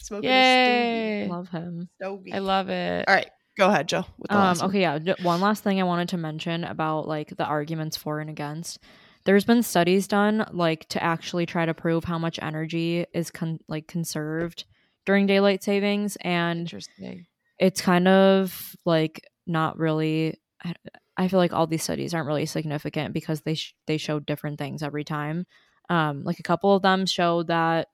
[0.00, 1.26] Smoking Yay.
[1.26, 1.88] a Love him.
[1.96, 2.32] stogie.
[2.32, 3.04] I love it.
[3.08, 4.04] All right, go ahead, Joe.
[4.18, 4.70] With the Um, last one.
[4.70, 4.98] okay, yeah.
[5.22, 8.78] One last thing I wanted to mention about like the arguments for and against.
[9.24, 13.58] There's been studies done like to actually try to prove how much energy is con-
[13.68, 14.64] like conserved
[15.04, 17.26] during daylight savings, and Interesting.
[17.58, 20.40] it's kind of like not really.
[20.64, 20.74] I,
[21.16, 24.58] I feel like all these studies aren't really significant because they sh- they show different
[24.58, 25.46] things every time.
[25.90, 27.88] Um, like a couple of them showed that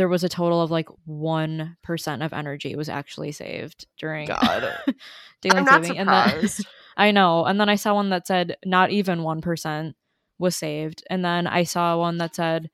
[0.00, 4.62] there was a total of like one percent of energy was actually saved during God.
[5.42, 5.98] daylight I'm not saving.
[5.98, 6.48] And then.
[6.96, 7.44] I know.
[7.44, 9.96] And then I saw one that said not even one percent
[10.38, 11.04] was saved.
[11.10, 12.70] And then I saw one that said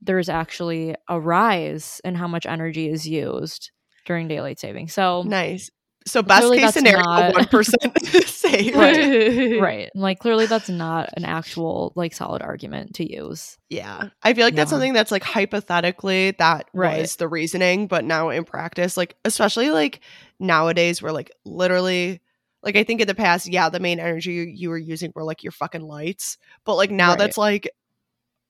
[0.00, 3.72] there's actually a rise in how much energy is used
[4.06, 4.88] during daylight saving.
[4.88, 5.70] So nice.
[6.06, 8.74] So best Clearly case scenario, one percent saved.
[8.74, 9.60] Right.
[9.60, 9.90] right.
[9.94, 13.58] Like clearly that's not an actual like solid argument to use.
[13.68, 14.08] Yeah.
[14.22, 17.00] I feel like that's something that's like hypothetically that Right.
[17.00, 20.00] was the reasoning, but now in practice, like especially like
[20.38, 22.20] nowadays where like literally
[22.62, 25.24] like I think in the past, yeah, the main energy you, you were using were
[25.24, 26.38] like your fucking lights.
[26.64, 27.18] But like now Right.
[27.18, 27.70] that's like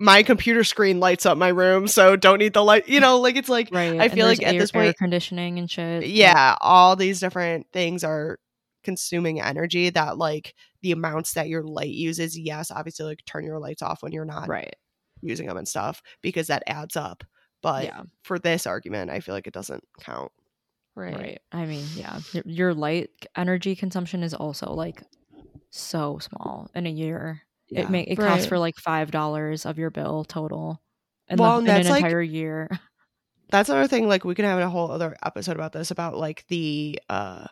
[0.00, 3.36] my computer screen lights up my room, so don't need the light you know, like
[3.36, 4.00] it's like Right.
[4.00, 6.02] I feel like there's at air, this air point conditioning and shit.
[6.02, 8.38] like- yeah, all these different things are
[8.82, 13.58] consuming energy that like the amounts that your light uses, yes, obviously like turn your
[13.60, 14.74] lights off when you're not Right.
[15.20, 17.22] using them and stuff because that adds up.
[17.62, 18.02] But yeah.
[18.22, 20.32] for this argument, I feel like it doesn't count.
[20.96, 21.14] right.
[21.14, 21.40] Right.
[21.52, 22.20] I mean, yeah.
[22.32, 25.02] Your, your light energy consumption is also like
[25.68, 27.42] so small in a year.
[27.70, 27.82] Yeah.
[27.82, 30.80] It may it costs for like five dollars of your bill total.
[31.28, 32.68] In, Well, the, and in an that's, like- entire year.
[33.50, 34.06] That's another thing.
[34.06, 37.46] Like we can have a whole other episode about this about like the uh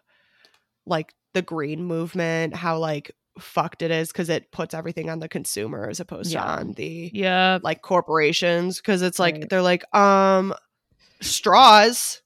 [0.86, 3.10] like the green movement, how like
[3.40, 6.42] fucked it is because it puts everything on the consumer as opposed Yeah.
[6.44, 7.58] to on the Yeah.
[7.64, 9.50] like corporations because it's like Right.
[9.50, 10.54] they're like um
[11.20, 12.22] straws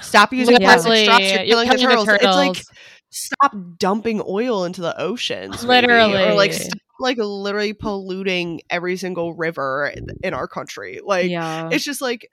[0.00, 2.20] stop using plastic straws you're killing the killing the turtles.
[2.22, 2.62] it's like
[3.10, 9.34] stop dumping oil into the oceans maybe, or like stop, like literally polluting every single
[9.34, 9.92] river
[10.22, 11.68] in, our country like yeah.
[11.72, 12.28] it's just like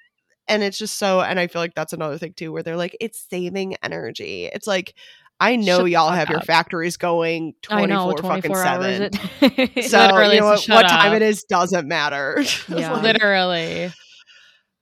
[0.47, 2.95] and it's just so and i feel like that's another thing too where they're like
[2.99, 4.93] it's saving energy it's like
[5.39, 8.85] i know Shut y'all have your factories going 24 I know, fucking 24 hours.
[8.85, 9.11] 7
[9.41, 12.93] It, so Literally, you know what, what time it is doesn't matter Yeah.
[12.93, 13.91] like, Literally.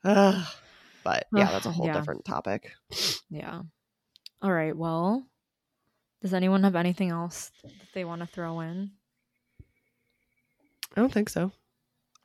[0.04, 0.48] ugh.
[1.04, 1.94] but yeah that's a whole yeah.
[1.94, 2.72] different topic
[3.30, 3.62] yeah.
[4.42, 4.76] All right.
[4.76, 5.24] Well,
[6.22, 8.92] does anyone have anything else that they want to throw in?
[10.96, 11.52] I don't think so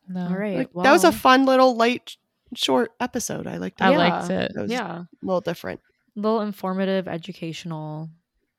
[0.09, 0.29] No.
[0.29, 0.59] All right.
[0.59, 2.17] Like, well, that was a fun little light
[2.55, 3.99] short episode i liked it I Yeah.
[3.99, 4.53] liked it.
[4.55, 5.81] That was yeah, a little different
[6.17, 8.09] A little informative, educational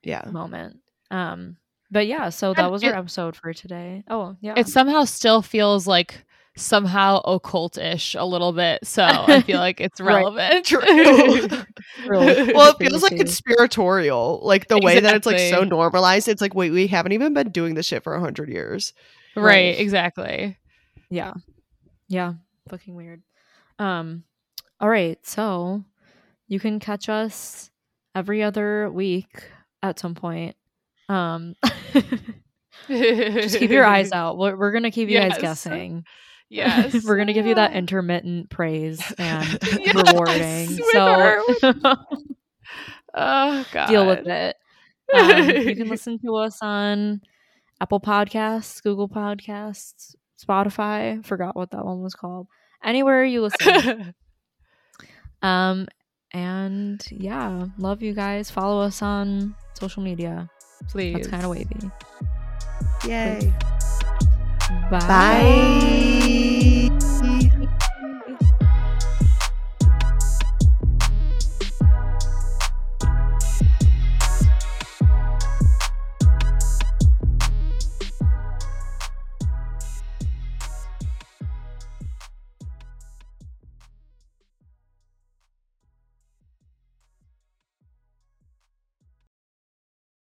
[0.02, 0.78] yeah moment.
[1.10, 1.56] Um,
[1.90, 4.04] but yeah, so that And was our episode for today.
[4.08, 4.52] Oh, yeah.
[4.58, 8.86] It somehow still feels like somehow occultish a little bit.
[8.86, 10.66] So I feel like it's relevant.
[10.66, 10.82] True.
[12.06, 12.52] Really.
[12.52, 14.40] well, it feels like conspiratorial.
[14.42, 16.28] Like the way that it's like so normalized.
[16.28, 18.92] It's like, wait, we haven't even been doing this shit for a hundred years.
[19.38, 19.44] Right.
[19.46, 19.78] Right.
[19.80, 20.56] Exactly.
[21.10, 21.34] yeah,
[22.08, 22.34] yeah,
[22.70, 23.22] fucking weird.
[23.78, 24.24] Um,
[24.80, 25.84] all right, so
[26.46, 27.70] you can catch us
[28.14, 29.44] every other week
[29.82, 30.56] at some point.
[31.08, 31.54] Um,
[32.88, 34.38] just keep your eyes out.
[34.38, 36.04] We're, we're gonna keep you guys guessing.
[36.50, 37.04] Yes.
[37.04, 40.68] we're gonna give you that intermittent praise and Yes, rewarding.
[40.92, 41.42] So
[43.14, 43.86] Oh god.
[43.88, 44.56] deal with it.
[45.14, 47.20] Um, you can listen to us on
[47.80, 51.24] Apple Podcasts, Google Podcasts, Spotify.
[51.24, 52.48] Forgot what that one was called.
[52.82, 54.14] Anywhere you listen.
[55.42, 55.86] um,
[56.32, 58.50] and yeah, love you guys.
[58.50, 60.48] Follow us on social media.
[60.90, 61.14] Please.
[61.14, 61.90] That's kind of wavy.
[63.06, 63.52] Yay.
[64.90, 64.98] Bye.
[65.00, 66.27] Bye.